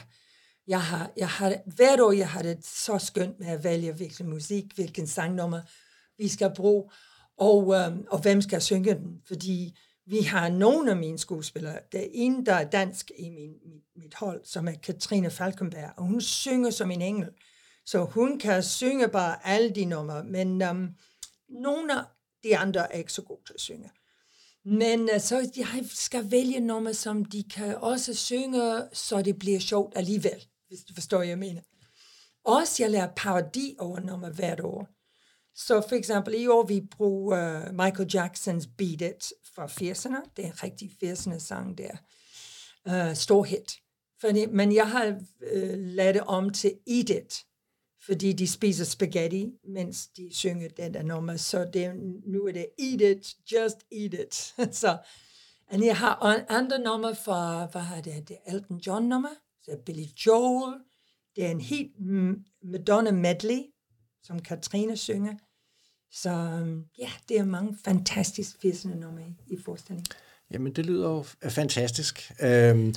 Jeg 0.67 0.83
har, 0.83 1.11
jeg 1.17 1.29
har, 1.29 1.57
hvert 1.67 2.01
år 2.01 2.13
jeg 2.13 2.29
har 2.29 2.43
det 2.43 2.67
så 2.67 2.99
skønt 2.99 3.39
med 3.39 3.47
at 3.47 3.65
vælge, 3.65 3.93
hvilken 3.93 4.29
musik, 4.29 4.65
hvilken 4.75 5.07
sangnummer 5.07 5.61
vi 6.19 6.29
skal 6.29 6.55
bruge, 6.55 6.91
og, 7.39 7.75
øhm, 7.75 8.07
og 8.11 8.19
hvem 8.19 8.43
skal 8.43 8.63
synge 8.63 8.95
den. 8.95 9.23
Fordi 9.27 9.77
vi 10.07 10.21
har 10.21 10.49
nogle 10.49 10.91
af 10.91 10.97
mine 10.97 11.19
skuespillere. 11.19 11.79
Der 11.93 11.99
er 11.99 12.09
en, 12.13 12.47
der 12.47 12.55
er 12.55 12.71
dansk 12.71 13.11
i 13.19 13.31
min, 13.31 13.53
mit, 13.67 13.83
mit 13.97 14.15
hold, 14.15 14.45
som 14.45 14.69
er 14.69 14.73
Katrine 14.73 15.31
Falkenberg, 15.31 15.93
og 15.97 16.05
hun 16.05 16.21
synger 16.21 16.71
som 16.71 16.91
en 16.91 17.03
engel. 17.03 17.31
Så 17.87 18.05
hun 18.05 18.39
kan 18.39 18.63
synge 18.63 19.09
bare 19.09 19.47
alle 19.47 19.71
de 19.71 19.85
numre, 19.85 20.25
men 20.25 20.63
um, 20.63 20.89
nogle 21.49 21.99
af 21.99 22.05
de 22.45 22.57
andre 22.57 22.93
er 22.93 22.99
ikke 22.99 23.13
så 23.13 23.23
gode 23.23 23.41
til 23.47 23.55
at 23.55 23.61
synge. 23.61 23.91
Men 24.65 25.01
uh, 25.01 25.21
så 25.21 25.51
jeg 25.57 25.85
skal 25.91 26.31
vælge 26.31 26.61
nummer, 26.61 26.93
som 26.93 27.25
de 27.25 27.43
kan 27.43 27.77
også 27.77 28.15
synge, 28.15 28.83
så 28.93 29.23
det 29.23 29.39
bliver 29.39 29.61
sjovt 29.61 29.93
alligevel, 29.97 30.47
hvis 30.69 30.81
du 30.81 30.95
forstår, 30.95 31.19
hvad 31.19 31.29
jeg 31.29 31.39
mener. 31.39 31.61
Også 32.45 32.83
jeg 32.83 32.91
lærer 32.91 33.13
parodi 33.17 33.77
over 33.79 34.01
nummer 34.01 34.31
hvert 34.31 34.61
år. 34.61 34.89
Så 35.55 35.83
for 35.89 35.97
eksempel 35.97 36.35
i 36.35 36.47
år, 36.47 36.67
vi 36.67 36.81
bruger 36.81 37.67
øh, 37.67 37.75
Michael 37.75 38.11
Jacksons 38.15 38.69
Beat 38.79 39.01
It 39.01 39.33
fra 39.55 39.67
80'erne. 39.67 40.31
Det 40.37 40.45
er 40.45 40.49
en 40.49 40.63
rigtig 40.63 40.91
80'erne 41.05 41.39
sang 41.39 41.79
der. 41.79 41.97
Uh, 42.89 43.15
stor 43.15 43.45
hit. 43.45 43.73
Fordi, 44.21 44.47
men 44.47 44.75
jeg 44.75 44.91
har 44.91 45.07
uh, 45.07 45.75
lavet 45.75 46.15
det 46.15 46.23
om 46.23 46.51
til 46.51 46.73
Eat 46.87 47.11
It, 47.11 47.45
fordi 48.07 48.33
de 48.33 48.49
spiser 48.49 48.85
spaghetti, 48.85 49.53
mens 49.69 50.07
de 50.07 50.29
synger 50.33 50.69
den 50.69 50.95
der 50.95 51.03
nummer. 51.03 51.37
Så 51.37 51.71
det, 51.73 51.93
nu 52.27 52.47
er 52.47 52.53
det 52.53 52.67
Eat 52.79 53.01
It, 53.01 53.37
Just 53.53 53.77
Eat 53.93 54.15
It. 54.15 54.35
så 54.81 54.99
og 55.71 55.87
jeg 55.87 55.97
har 55.97 56.45
andre 56.49 56.79
nummer 56.79 57.15
fra, 57.15 57.67
hvad 57.67 57.83
har 57.83 58.01
det, 58.01 58.29
det 58.29 58.37
Elton 58.47 58.79
John 58.79 59.09
nummer, 59.09 59.29
så 59.63 59.79
Billy 59.87 60.07
Joel, 60.27 60.75
det 61.37 61.45
er 61.47 61.51
en 61.51 61.61
helt 61.61 61.93
Madonna 62.63 63.11
medley, 63.11 63.63
som 64.23 64.43
Katrine 64.43 64.97
synger. 64.97 65.35
Så 66.11 66.31
øhm, 66.31 66.85
ja, 66.99 67.11
det 67.29 67.39
er 67.39 67.45
mange 67.45 67.79
fantastiske 67.85 68.69
80'erne 68.69 68.95
nummer 68.95 69.21
i, 69.21 69.55
i 69.55 69.57
forestillingen. 69.65 70.07
Jamen, 70.51 70.73
det 70.73 70.87
lyder 70.87 71.09
jo 71.09 71.23
fantastisk. 71.49 72.33
Øhm, 72.43 72.95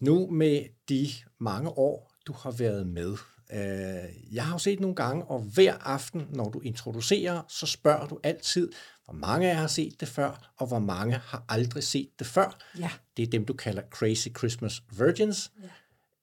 nu 0.00 0.30
med 0.30 0.64
de 0.88 1.08
mange 1.38 1.70
år, 1.70 2.12
du 2.26 2.32
har 2.32 2.50
været 2.50 2.86
med, 2.86 3.16
øh, 3.52 4.34
jeg 4.34 4.44
har 4.44 4.54
jo 4.54 4.58
set 4.58 4.80
nogle 4.80 4.96
gange, 4.96 5.24
og 5.24 5.40
hver 5.40 5.74
aften, 5.74 6.26
når 6.30 6.48
du 6.48 6.60
introducerer, 6.60 7.42
så 7.48 7.66
spørger 7.66 8.06
du 8.06 8.18
altid, 8.22 8.72
hvor 9.04 9.14
mange 9.14 9.50
af 9.50 9.54
jer 9.54 9.60
har 9.60 9.66
set 9.66 10.00
det 10.00 10.08
før, 10.08 10.52
og 10.56 10.66
hvor 10.66 10.78
mange 10.78 11.14
har 11.14 11.44
aldrig 11.48 11.82
set 11.82 12.08
det 12.18 12.26
før. 12.26 12.58
Ja. 12.78 12.90
Det 13.16 13.22
er 13.22 13.26
dem, 13.26 13.44
du 13.44 13.52
kalder 13.52 13.82
Crazy 13.90 14.28
Christmas 14.38 14.82
Virgins. 14.98 15.52
Ja. 15.62 15.68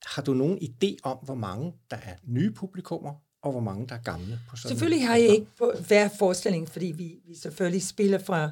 Har 0.05 0.21
du 0.21 0.33
nogen 0.33 0.57
idé 0.57 0.95
om, 1.03 1.17
hvor 1.17 1.35
mange 1.35 1.73
der 1.91 1.97
er 1.97 2.13
nye 2.27 2.51
publikummer, 2.51 3.13
og 3.41 3.51
hvor 3.51 3.61
mange 3.61 3.87
der 3.87 3.95
er 3.95 4.01
gamle 4.01 4.39
på 4.49 4.55
sådan 4.55 4.69
Selvfølgelig 4.69 5.07
har 5.07 5.15
jeg 5.15 5.27
ikke 5.27 5.47
på 5.57 5.73
hver 5.87 6.09
forestilling, 6.19 6.69
fordi 6.69 6.85
vi, 6.85 7.15
vi 7.27 7.35
selvfølgelig 7.35 7.83
spiller 7.83 8.19
fra, 8.19 8.49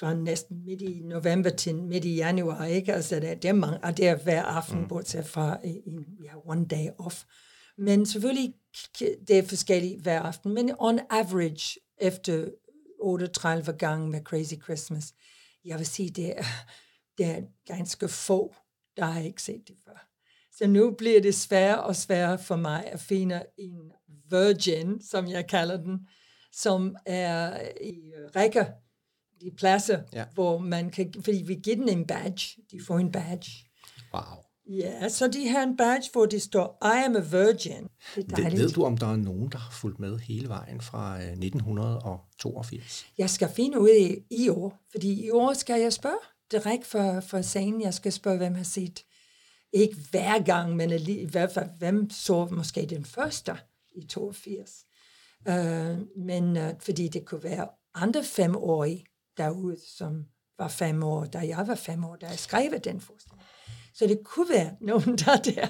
fra 0.00 0.14
næsten 0.14 0.64
midt 0.64 0.82
i 0.82 1.02
november 1.04 1.50
til 1.50 1.74
midt 1.74 2.04
i 2.04 2.14
januar, 2.14 2.64
ikke? 2.64 2.94
Altså, 2.94 3.20
det, 3.20 3.42
det 3.42 3.48
er 3.48 3.52
mange, 3.52 3.78
og 3.84 3.96
det 3.96 4.08
er 4.08 4.16
hver 4.16 4.42
aften, 4.42 4.80
mm. 4.80 4.88
bortset 4.88 5.26
fra, 5.26 5.58
en, 5.64 6.04
vi 6.20 6.26
har 6.26 6.48
one 6.48 6.66
day 6.66 6.88
off. 6.98 7.24
Men 7.78 8.06
selvfølgelig, 8.06 8.54
det 9.00 9.30
er 9.30 9.42
forskelligt 9.42 10.02
hver 10.02 10.20
aften, 10.20 10.54
men 10.54 10.74
on 10.78 11.00
average, 11.10 11.80
efter 12.00 12.48
38 13.00 13.72
gange 13.72 14.10
med 14.10 14.24
Crazy 14.24 14.54
Christmas, 14.64 15.14
jeg 15.64 15.78
vil 15.78 15.86
sige, 15.86 16.10
det 16.10 16.38
er, 16.38 16.42
det 17.18 17.26
er 17.26 17.42
ganske 17.66 18.08
få, 18.08 18.54
der 18.96 19.04
har 19.04 19.20
ikke 19.20 19.42
set 19.42 19.68
det 19.68 19.76
før. 19.84 20.08
Så 20.52 20.66
nu 20.66 20.90
bliver 20.90 21.20
det 21.20 21.34
sværere 21.34 21.82
og 21.82 21.96
sværere 21.96 22.38
for 22.38 22.56
mig 22.56 22.86
at 22.86 23.00
finde 23.00 23.42
en 23.58 23.92
virgin, 24.30 25.02
som 25.02 25.28
jeg 25.28 25.46
kalder 25.46 25.76
den, 25.76 26.08
som 26.52 26.96
er 27.06 27.60
i 27.80 28.12
rækker, 28.36 28.64
de 29.40 29.50
pladser, 29.56 30.02
ja. 30.12 30.24
hvor 30.34 30.58
man 30.58 30.90
kan, 30.90 31.14
fordi 31.24 31.42
vi 31.46 31.54
giver 31.54 31.76
den 31.76 31.88
en 31.88 32.06
badge, 32.06 32.62
de 32.70 32.80
får 32.86 32.98
en 32.98 33.12
badge. 33.12 33.50
Wow. 34.14 34.47
Ja, 34.68 35.08
så 35.08 35.28
de 35.28 35.48
har 35.48 35.62
en 35.62 35.76
badge, 35.76 36.08
hvor 36.12 36.26
det 36.26 36.42
står, 36.42 36.78
I 36.82 37.04
am 37.04 37.16
a 37.16 37.20
virgin. 37.20 37.88
Det 38.14 38.38
er 38.38 38.50
ved 38.50 38.70
du, 38.70 38.84
om 38.84 38.96
der 38.96 39.06
er 39.06 39.16
nogen, 39.16 39.52
der 39.52 39.58
har 39.58 39.70
fulgt 39.70 39.98
med 39.98 40.18
hele 40.18 40.48
vejen 40.48 40.80
fra 40.80 41.18
1982? 41.20 42.74
Øh, 42.74 43.18
jeg 43.18 43.30
skal 43.30 43.48
finde 43.48 43.80
ud 43.80 43.88
af 43.88 44.22
i 44.30 44.48
år, 44.48 44.78
fordi 44.90 45.26
i 45.26 45.30
år 45.30 45.52
skal 45.52 45.80
jeg 45.80 45.92
spørge 45.92 46.18
direkte 46.52 46.86
for, 46.86 47.20
for 47.20 47.42
sagen. 47.42 47.82
Jeg 47.82 47.94
skal 47.94 48.12
spørge, 48.12 48.36
hvem 48.36 48.54
har 48.54 48.64
set 48.64 49.04
ikke 49.72 49.96
hver 50.10 50.42
gang, 50.42 50.76
men 50.76 50.90
i 51.08 51.24
hvert 51.24 51.52
fald, 51.52 51.70
hvem 51.78 52.10
så 52.10 52.48
måske 52.50 52.86
den 52.86 53.04
første 53.04 53.52
i 53.94 54.06
82. 54.06 54.84
Uh, 55.48 55.54
øh, 55.54 55.98
men 56.16 56.56
uh, 56.56 56.62
fordi 56.80 57.08
det 57.08 57.24
kunne 57.24 57.42
være 57.42 57.68
andre 57.94 58.24
femårige 58.24 59.04
derude, 59.36 59.76
som 59.96 60.24
var 60.58 60.68
fem 60.68 61.02
år, 61.02 61.24
da 61.24 61.38
jeg 61.38 61.64
var 61.66 61.74
fem 61.74 62.04
år, 62.04 62.16
da 62.16 62.26
jeg 62.26 62.38
skrev 62.38 62.78
den 62.84 63.00
forestilling. 63.00 63.42
Så 63.98 64.06
det 64.06 64.24
kunne 64.24 64.48
være 64.48 64.70
nogen, 64.90 65.18
der 65.18 65.32
er 65.32 65.36
der. 65.36 65.68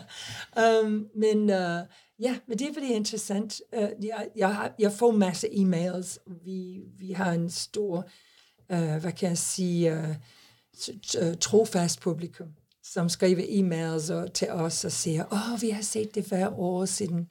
Um, 0.83 1.07
men 1.17 1.39
uh, 1.39 1.87
ja, 2.21 2.39
men 2.49 2.59
det 2.59 2.69
er 2.69 2.73
fordi 2.73 2.93
interessant. 2.93 3.61
Uh, 3.77 4.05
jeg, 4.05 4.29
jeg, 4.37 4.55
har, 4.55 4.75
jeg 4.79 4.93
får 4.93 5.11
masse 5.11 5.47
e-mails. 5.47 6.19
Vi, 6.45 6.83
vi 6.99 7.13
har 7.13 7.33
en 7.33 7.51
stor, 7.51 7.97
uh, 8.73 8.97
hvad 8.97 9.13
kan 9.13 9.29
jeg 9.29 9.39
sige, 9.39 9.93
uh, 9.93 10.15
trofast 11.41 12.01
publikum 12.01 12.49
som 12.93 13.09
skriver 13.09 13.43
e-mails 13.43 14.13
og, 14.13 14.33
til 14.33 14.51
os 14.51 14.85
og 14.85 14.93
siger, 14.93 15.25
åh, 15.33 15.53
oh, 15.53 15.63
vi 15.63 15.71
har 15.71 15.83
set 15.83 16.15
det 16.15 16.25
hver 16.25 16.59
år 16.59 16.85
siden 16.85 17.29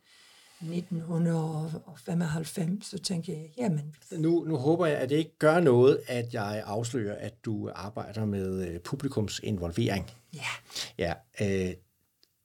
1995, 0.61 2.85
så 2.85 2.97
tænker 2.97 3.33
jeg, 3.33 3.51
jamen... 3.57 3.95
Nu, 4.11 4.43
nu 4.47 4.55
håber 4.55 4.85
jeg, 4.85 4.97
at 4.97 5.09
det 5.09 5.15
ikke 5.15 5.37
gør 5.39 5.59
noget, 5.59 5.99
at 6.07 6.33
jeg 6.33 6.63
afslører, 6.65 7.15
at 7.15 7.45
du 7.45 7.69
arbejder 7.75 8.25
med 8.25 8.79
publikums 8.79 9.39
involvering. 9.43 10.11
Ja. 10.37 11.13
Ja. 11.39 11.67
Øh, 11.67 11.73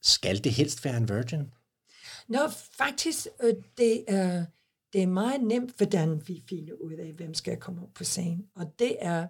skal 0.03 0.45
det 0.45 0.53
helst 0.53 0.85
være 0.85 0.97
en 0.97 1.09
virgin? 1.09 1.53
Nå, 2.29 2.39
faktisk, 2.79 3.27
øh, 3.43 3.55
det 3.79 4.05
er, 4.09 4.45
det 4.93 5.03
er 5.03 5.07
meget 5.07 5.41
nemt, 5.41 5.77
hvordan 5.77 6.29
vi 6.29 6.43
finder 6.49 6.75
ud 6.75 6.93
af, 6.93 7.13
hvem 7.13 7.35
skal 7.35 7.57
komme 7.57 7.83
op 7.83 7.95
på 7.95 8.05
scenen. 8.05 8.47
Og 8.55 8.75
det 8.79 8.97
er, 9.01 9.27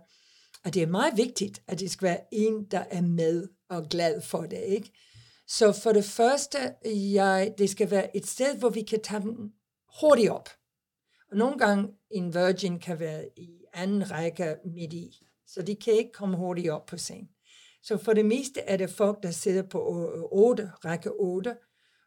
at 0.64 0.74
det 0.74 0.82
er 0.82 0.86
meget 0.86 1.16
vigtigt, 1.16 1.62
at 1.66 1.80
det 1.80 1.90
skal 1.90 2.06
være 2.06 2.20
en, 2.32 2.64
der 2.64 2.84
er 2.90 3.00
med 3.00 3.48
og 3.68 3.88
glad 3.88 4.22
for 4.22 4.42
det, 4.42 4.62
ikke? 4.62 4.90
Så 5.46 5.72
for 5.72 5.92
det 5.92 6.04
første, 6.04 6.58
jeg, 6.84 7.54
det 7.58 7.70
skal 7.70 7.90
være 7.90 8.16
et 8.16 8.26
sted, 8.26 8.58
hvor 8.58 8.68
vi 8.68 8.82
kan 8.82 9.00
tage 9.02 9.20
den 9.20 9.52
hurtigt 10.00 10.30
op. 10.30 10.48
Og 11.30 11.36
nogle 11.36 11.58
gange 11.58 11.88
en 12.10 12.34
virgin 12.34 12.78
kan 12.78 13.00
være 13.00 13.28
i 13.36 13.64
anden 13.72 14.10
række 14.10 14.56
midt 14.64 14.92
i, 14.92 15.26
så 15.46 15.62
de 15.62 15.76
kan 15.76 15.92
ikke 15.92 16.12
komme 16.12 16.36
hurtigt 16.36 16.70
op 16.70 16.86
på 16.86 16.96
scenen. 16.96 17.28
Så 17.82 17.98
for 17.98 18.12
det 18.12 18.24
meste 18.24 18.60
er 18.60 18.76
det 18.76 18.90
folk, 18.90 19.22
der 19.22 19.30
sidder 19.30 19.62
på 19.62 19.78
8, 20.32 20.72
række 20.84 21.10
8, 21.10 21.56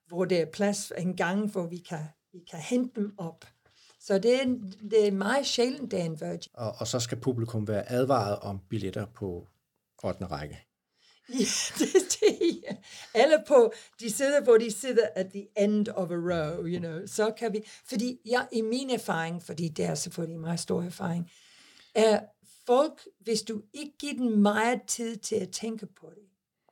hvor 0.08 0.26
der 0.26 0.42
er 0.42 0.46
plads 0.46 0.92
en 0.98 1.16
gang, 1.18 1.52
hvor 1.52 1.68
vi 1.68 1.78
kan, 1.78 2.06
vi 2.34 2.40
kan 2.52 2.60
hente 2.60 3.02
dem 3.02 3.14
op. 3.18 3.46
Så 4.00 4.20
det 4.20 4.42
er, 4.42 4.46
det 4.92 5.08
er 5.08 5.12
meget 5.12 5.46
sjældent, 5.46 5.92
det 5.92 6.00
er 6.00 6.04
en 6.04 6.22
virgin. 6.22 6.52
Og, 6.54 6.76
og 6.78 6.88
så 6.88 7.00
skal 7.00 7.20
publikum 7.20 7.68
være 7.68 7.92
advaret 7.92 8.40
om 8.40 8.60
billetter 8.70 9.06
på 9.06 9.48
8. 10.04 10.26
række. 10.26 10.66
Ja, 11.30 11.36
det, 11.80 11.94
det, 11.94 12.62
ja. 12.64 12.76
Eller 13.22 13.38
på, 13.48 13.74
de 14.00 14.12
sidder, 14.12 14.42
hvor 14.42 14.58
de 14.58 14.72
sidder 14.72 15.08
at 15.16 15.28
the 15.30 15.48
end 15.58 15.88
of 15.88 16.12
a 16.12 16.14
row, 16.14 16.66
you 16.66 16.80
know. 16.80 17.00
Så 17.06 17.34
kan 17.38 17.54
vi, 17.54 17.62
fordi 17.90 18.20
jeg, 18.26 18.48
i 18.52 18.62
min 18.62 18.90
erfaring, 18.90 19.44
fordi 19.44 19.70
det 19.70 19.86
er 19.86 19.96
selvfølgelig 19.96 20.40
meget 20.40 20.60
stor 20.60 20.84
erfaring, 20.84 21.32
er 21.96 22.20
folk, 22.68 23.08
hvis 23.20 23.42
du 23.42 23.62
ikke 23.74 23.98
giver 24.00 24.14
dem 24.14 24.32
meget 24.32 24.82
tid 24.88 25.18
til 25.18 25.36
at 25.36 25.50
tænke 25.50 25.86
på 25.86 26.10
det, 26.16 26.24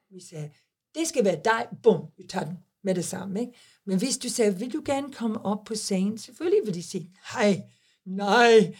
vi 0.09 0.19
siger, 0.19 0.49
det 0.95 1.07
skal 1.07 1.25
være 1.25 1.41
dig, 1.45 1.67
bum, 1.83 2.05
vi 2.17 2.23
tager 2.27 2.45
den 2.45 2.57
med 2.83 2.95
det 2.95 3.05
samme, 3.05 3.39
ikke? 3.39 3.53
Men 3.85 3.97
hvis 3.97 4.17
du 4.17 4.29
siger, 4.29 4.51
vil 4.51 4.73
du 4.73 4.81
gerne 4.85 5.13
komme 5.13 5.45
op 5.45 5.65
på 5.65 5.75
scenen, 5.75 6.17
selvfølgelig 6.17 6.65
vil 6.65 6.73
de 6.73 6.83
sige, 6.83 7.11
hej, 7.33 7.61
nej, 8.05 8.73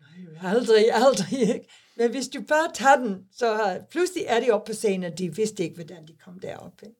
nej, 0.00 0.52
aldrig, 0.52 0.92
aldrig, 0.92 1.40
ikke? 1.40 1.68
Men 1.96 2.10
hvis 2.10 2.28
du 2.28 2.42
bare 2.48 2.70
tager 2.74 2.96
den, 2.96 3.26
så 3.32 3.80
pludselig 3.90 4.24
er 4.26 4.40
de 4.40 4.50
oppe 4.50 4.72
på 4.72 4.74
scenen, 4.74 5.12
og 5.12 5.18
de 5.18 5.36
vidste 5.36 5.62
ikke, 5.62 5.74
hvordan 5.74 6.06
de 6.08 6.16
kom 6.24 6.38
derop. 6.38 6.82
Ikke? 6.82 6.96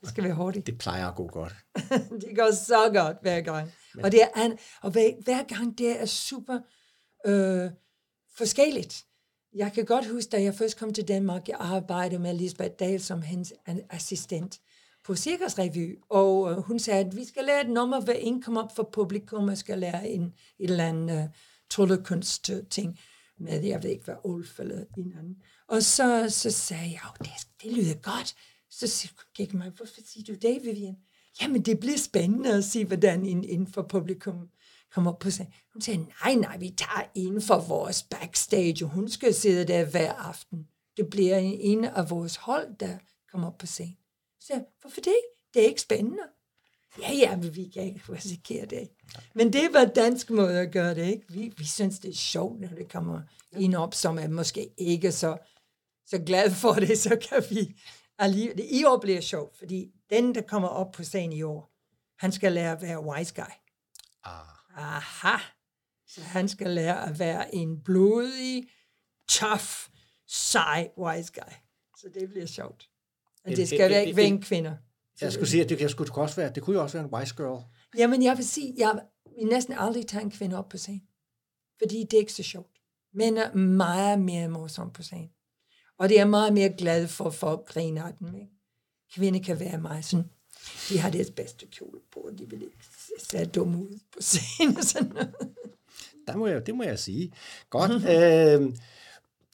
Det 0.00 0.08
skal 0.08 0.24
være 0.24 0.34
hurtigt. 0.34 0.66
Det 0.66 0.78
plejer 0.78 1.08
at 1.08 1.14
gå 1.14 1.26
godt. 1.26 1.54
det 2.22 2.36
går 2.36 2.54
så 2.54 2.90
godt 2.92 3.16
hver 3.22 3.40
gang. 3.40 3.72
Men. 3.94 4.04
Og, 4.04 4.12
det 4.12 4.22
er, 4.22 4.56
og 4.82 4.90
hver, 4.90 5.10
hver 5.24 5.42
gang 5.42 5.78
det 5.78 6.00
er 6.00 6.06
super 6.06 6.58
øh, 7.26 7.70
forskelligt. 8.38 9.04
Jeg 9.54 9.72
kan 9.72 9.84
godt 9.84 10.10
huske, 10.10 10.30
da 10.30 10.42
jeg 10.42 10.54
først 10.54 10.78
kom 10.78 10.92
til 10.92 11.08
Danmark, 11.08 11.48
jeg 11.48 11.56
arbejdede 11.60 12.20
med 12.20 12.34
Lisbeth 12.34 12.74
Dahl 12.78 13.00
som 13.00 13.22
hendes 13.22 13.52
assistent 13.90 14.60
på 15.04 15.16
Cirkus 15.16 15.58
Revy, 15.58 15.98
og 16.10 16.50
øh, 16.50 16.56
hun 16.56 16.78
sagde, 16.78 17.04
at 17.04 17.16
vi 17.16 17.24
skal 17.24 17.44
lære 17.44 17.60
et 17.60 17.70
nummer, 17.70 18.00
hver 18.00 18.12
en 18.12 18.42
kommer 18.42 18.62
op 18.62 18.76
for 18.76 18.90
publikum, 18.92 19.48
og 19.48 19.58
skal 19.58 19.78
lære 19.78 20.08
en, 20.08 20.22
et 20.22 20.70
eller 20.70 20.88
andet 20.88 21.16
øh, 21.16 21.24
uh, 21.24 21.30
tryllekunst 21.70 22.50
ting 22.70 22.98
med, 23.38 23.64
jeg 23.64 23.82
ved 23.82 23.90
ikke, 23.90 24.04
hvad 24.04 24.14
Ulf 24.24 24.60
eller 24.60 24.84
en 24.98 25.12
anden. 25.18 25.36
Og 25.68 25.82
så, 25.82 26.26
så 26.28 26.50
sagde 26.50 26.90
jeg, 26.90 27.00
oh, 27.04 27.26
det, 27.26 27.32
det 27.62 27.72
lyder 27.72 27.94
godt. 27.94 28.34
Så 28.70 29.12
gik 29.34 29.54
mig, 29.54 29.70
hvorfor 29.76 30.00
siger 30.06 30.24
du 30.24 30.38
det, 30.42 30.60
Vivian? 30.64 30.96
Jamen, 31.42 31.62
det 31.62 31.80
bliver 31.80 31.98
spændende 31.98 32.54
at 32.54 32.64
se, 32.64 32.84
hvordan 32.84 33.26
en 33.26 33.44
inden 33.44 33.72
for 33.72 33.82
publikum 33.82 34.48
kommer 34.92 35.12
op 35.12 35.18
på 35.18 35.30
sig. 35.30 35.54
Hun 35.72 35.82
sagde, 35.82 36.06
nej, 36.24 36.34
nej, 36.34 36.58
vi 36.58 36.70
tager 36.70 37.10
en 37.14 37.42
for 37.42 37.58
vores 37.58 38.02
backstage, 38.02 38.84
og 38.84 38.90
hun 38.90 39.08
skal 39.08 39.34
sidde 39.34 39.72
der 39.72 39.84
hver 39.84 40.12
aften. 40.12 40.68
Det 40.96 41.10
bliver 41.10 41.36
en 41.38 41.84
af 41.84 42.10
vores 42.10 42.36
hold, 42.36 42.76
der 42.80 42.98
kommer 43.30 43.46
op 43.48 43.58
på 43.58 43.66
scenen. 43.66 43.96
Så 44.40 44.64
hvorfor 44.80 45.00
det? 45.00 45.18
Det 45.54 45.62
er 45.62 45.66
ikke 45.66 45.80
spændende. 45.80 46.22
Ja, 47.02 47.12
ja, 47.12 47.36
men 47.36 47.56
vi 47.56 47.68
kan 47.74 47.82
ikke 47.82 48.00
risikere 48.12 48.66
det. 48.66 48.88
Men 49.34 49.52
det 49.52 49.72
var 49.72 49.84
dansk 49.84 50.30
måde 50.30 50.60
at 50.60 50.72
gøre 50.72 50.94
det, 50.94 51.06
ikke? 51.06 51.32
Vi, 51.32 51.52
vi 51.56 51.64
synes, 51.64 51.98
det 51.98 52.10
er 52.10 52.14
sjovt, 52.14 52.60
når 52.60 52.68
det 52.68 52.92
kommer 52.92 53.20
en 53.52 53.74
op, 53.74 53.94
som 53.94 54.18
er 54.18 54.28
måske 54.28 54.70
ikke 54.78 55.12
så, 55.12 55.38
så 56.06 56.18
glad 56.18 56.50
for 56.50 56.72
det, 56.72 56.98
så 56.98 57.18
kan 57.28 57.44
vi 57.50 57.80
alligevel... 58.18 58.64
I 58.70 58.84
år 58.84 58.98
bliver 58.98 59.20
sjovt, 59.20 59.58
fordi 59.58 59.90
den, 60.10 60.34
der 60.34 60.42
kommer 60.42 60.68
op 60.68 60.92
på 60.92 61.04
scenen 61.04 61.32
i 61.32 61.42
år, 61.42 61.70
han 62.18 62.32
skal 62.32 62.52
lære 62.52 62.72
at 62.72 62.82
være 62.82 63.04
wise 63.04 63.34
guy. 63.34 63.52
Ah. 64.24 64.57
Aha. 64.78 65.36
Så 66.06 66.20
han 66.20 66.48
skal 66.48 66.70
lære 66.70 67.08
at 67.08 67.18
være 67.18 67.54
en 67.54 67.82
blodig, 67.82 68.68
tough, 69.28 69.88
sej 70.26 70.90
wise 70.98 71.32
guy. 71.32 71.52
Så 71.96 72.08
det 72.14 72.28
bliver 72.28 72.46
sjovt. 72.46 72.88
Og 73.44 73.50
det 73.50 73.68
skal 73.68 74.06
ikke 74.06 74.16
være 74.16 74.26
en 74.26 74.42
kvinder. 74.42 74.76
Jeg 75.20 75.32
skulle 75.32 75.48
sige, 75.48 75.62
at 75.64 75.68
det, 75.68 75.80
jeg 75.80 75.90
skulle, 75.90 76.12
også 76.12 76.36
være, 76.36 76.52
det 76.54 76.62
kunne 76.62 76.76
jo 76.76 76.82
også 76.82 76.98
være 76.98 77.04
en 77.06 77.14
wise 77.14 77.34
girl. 77.36 77.64
Jamen, 77.98 78.22
jeg 78.22 78.36
vil 78.36 78.48
sige, 78.48 78.74
jeg 78.76 79.02
vil 79.38 79.46
næsten 79.46 79.74
aldrig 79.78 80.06
tage 80.06 80.22
en 80.22 80.30
kvinde 80.30 80.58
op 80.58 80.68
på 80.68 80.76
scenen. 80.76 81.08
Fordi 81.78 82.02
det 82.02 82.14
er 82.14 82.18
ikke 82.18 82.32
så 82.32 82.42
sjovt. 82.42 82.78
Mænd 83.14 83.38
er 83.38 83.54
meget 83.54 84.20
mere 84.20 84.48
morsomme 84.48 84.92
på 84.92 85.02
scenen. 85.02 85.30
Og 85.98 86.08
det 86.08 86.20
er 86.20 86.24
meget 86.24 86.52
mere 86.52 86.74
glad 86.78 87.08
for, 87.08 87.24
at 87.24 87.34
folk 87.34 87.66
griner 87.66 88.04
af 88.04 88.14
dem. 88.18 88.34
Ikke? 88.34 88.50
Kvinder 89.14 89.40
kan 89.40 89.60
være 89.60 89.78
meget 89.78 90.04
sådan, 90.04 90.30
de 90.88 90.98
har 90.98 91.10
deres 91.10 91.30
bedste 91.30 91.66
kjole 91.66 92.00
på, 92.12 92.20
og 92.20 92.38
de 92.38 92.50
vil 92.50 92.62
ikke 92.62 92.76
se 93.18 93.44
dumme 93.44 93.78
ud 93.78 93.98
på 94.12 94.18
scenen. 94.20 94.82
Sådan 94.82 95.08
noget. 95.08 95.34
Der 96.26 96.36
må 96.36 96.46
jeg, 96.46 96.66
det 96.66 96.74
må 96.74 96.82
jeg 96.82 96.98
sige. 96.98 97.32
Godt. 97.70 97.92
øh, 97.92 98.76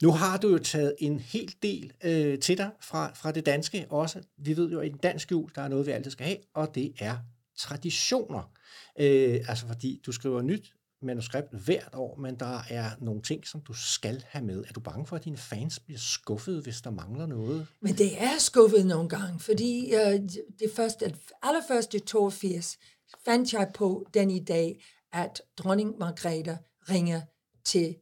nu 0.03 0.11
har 0.11 0.37
du 0.37 0.49
jo 0.49 0.57
taget 0.57 0.95
en 0.99 1.19
hel 1.19 1.55
del 1.63 1.93
øh, 2.03 2.39
til 2.39 2.57
dig 2.57 2.69
fra, 2.81 3.11
fra 3.15 3.31
det 3.31 3.45
danske 3.45 3.85
også. 3.89 4.21
Vi 4.37 4.57
ved 4.57 4.71
jo, 4.71 4.79
at 4.79 4.87
i 4.87 4.89
den 4.89 4.97
dansk 4.97 5.31
jul, 5.31 5.51
der 5.55 5.61
er 5.61 5.67
noget, 5.67 5.85
vi 5.85 5.91
altid 5.91 6.11
skal 6.11 6.25
have, 6.25 6.37
og 6.53 6.75
det 6.75 6.93
er 6.99 7.17
traditioner. 7.57 8.51
Øh, 8.99 9.45
altså 9.47 9.67
fordi 9.67 10.01
du 10.05 10.11
skriver 10.11 10.41
nyt 10.41 10.73
manuskript 11.05 11.53
hvert 11.53 11.95
år, 11.95 12.15
men 12.17 12.35
der 12.35 12.59
er 12.69 12.89
nogle 12.99 13.21
ting, 13.21 13.47
som 13.47 13.61
du 13.61 13.73
skal 13.73 14.23
have 14.27 14.45
med. 14.45 14.63
Er 14.67 14.73
du 14.73 14.79
bange 14.79 15.05
for, 15.05 15.15
at 15.15 15.25
dine 15.25 15.37
fans 15.37 15.79
bliver 15.79 15.99
skuffet, 15.99 16.63
hvis 16.63 16.81
der 16.81 16.89
mangler 16.89 17.25
noget? 17.25 17.67
Men 17.81 17.93
det 17.93 18.21
er 18.23 18.39
skuffet 18.39 18.85
nogle 18.85 19.09
gange, 19.09 19.39
fordi 19.39 19.93
øh, 19.95 20.19
det 20.59 20.71
første, 20.75 21.15
allerførste 21.43 21.99
82 21.99 22.77
fandt 23.25 23.53
jeg 23.53 23.71
på 23.73 24.05
den 24.13 24.31
idé, 24.31 24.83
at 25.13 25.41
dronning 25.57 25.97
Margrethe 25.99 26.57
ringer 26.89 27.21
til 27.65 27.95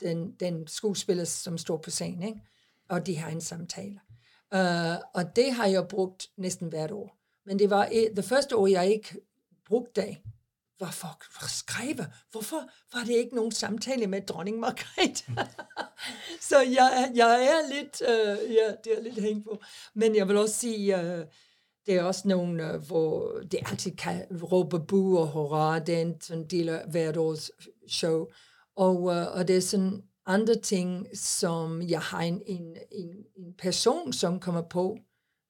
den, 0.00 0.32
den 0.40 0.66
skuespiller, 0.66 1.24
som 1.24 1.58
står 1.58 1.76
på 1.76 1.90
scenen, 1.90 2.22
ikke? 2.22 2.40
og 2.88 3.06
de 3.06 3.16
har 3.16 3.30
en 3.30 3.40
samtale. 3.40 4.00
Uh, 4.54 4.96
og 5.14 5.36
det 5.36 5.52
har 5.52 5.66
jeg 5.66 5.88
brugt 5.88 6.26
næsten 6.36 6.68
hvert 6.68 6.90
år. 6.90 7.16
Men 7.46 7.58
det 7.58 7.70
var 7.70 7.88
det 8.16 8.24
første 8.24 8.56
år, 8.56 8.66
jeg 8.66 8.88
ikke 8.88 9.20
brugte 9.66 10.00
det, 10.00 10.16
var 10.80 10.90
for 10.90 11.48
skrive. 11.48 12.06
Hvorfor 12.30 12.70
var 12.94 13.04
det 13.04 13.12
ikke 13.12 13.34
nogen 13.34 13.52
samtale 13.52 14.06
med 14.06 14.20
dronning 14.20 14.58
Margrethe? 14.58 15.34
så 16.48 16.60
jeg, 16.60 17.12
jeg 17.14 17.44
er 17.44 17.74
lidt, 17.74 18.02
øh, 18.02 18.54
ja, 18.54 18.74
det 18.84 18.98
er 18.98 19.02
lidt 19.02 19.20
hængt 19.20 19.44
på. 19.44 19.60
Men 19.94 20.16
jeg 20.16 20.28
vil 20.28 20.36
også 20.36 20.54
sige, 20.54 21.00
øh, 21.00 21.26
det 21.86 21.94
er 21.94 22.02
også 22.02 22.28
nogen, 22.28 22.60
øh, 22.60 22.86
hvor 22.86 23.40
det 23.52 23.60
altid 23.70 23.96
kan 23.96 24.26
råbe 24.52 24.80
bu 24.80 25.18
og 25.18 25.26
hurra. 25.26 25.78
Det 25.78 25.94
er 25.94 26.00
en 26.00 26.20
sådan 26.20 26.46
del 26.46 26.68
af 26.68 26.84
hvert 26.90 27.16
års 27.16 27.50
show. 27.88 28.26
Og, 28.76 29.14
øh, 29.14 29.36
og 29.36 29.48
det 29.48 29.56
er 29.56 29.60
sådan 29.60 30.02
andre 30.26 30.54
ting, 30.54 31.06
som 31.14 31.82
jeg 31.82 32.00
har 32.00 32.20
en, 32.20 32.42
en, 32.46 32.76
en, 32.92 33.08
en 33.36 33.54
person, 33.58 34.12
som 34.12 34.40
kommer 34.40 34.62
på 34.62 34.98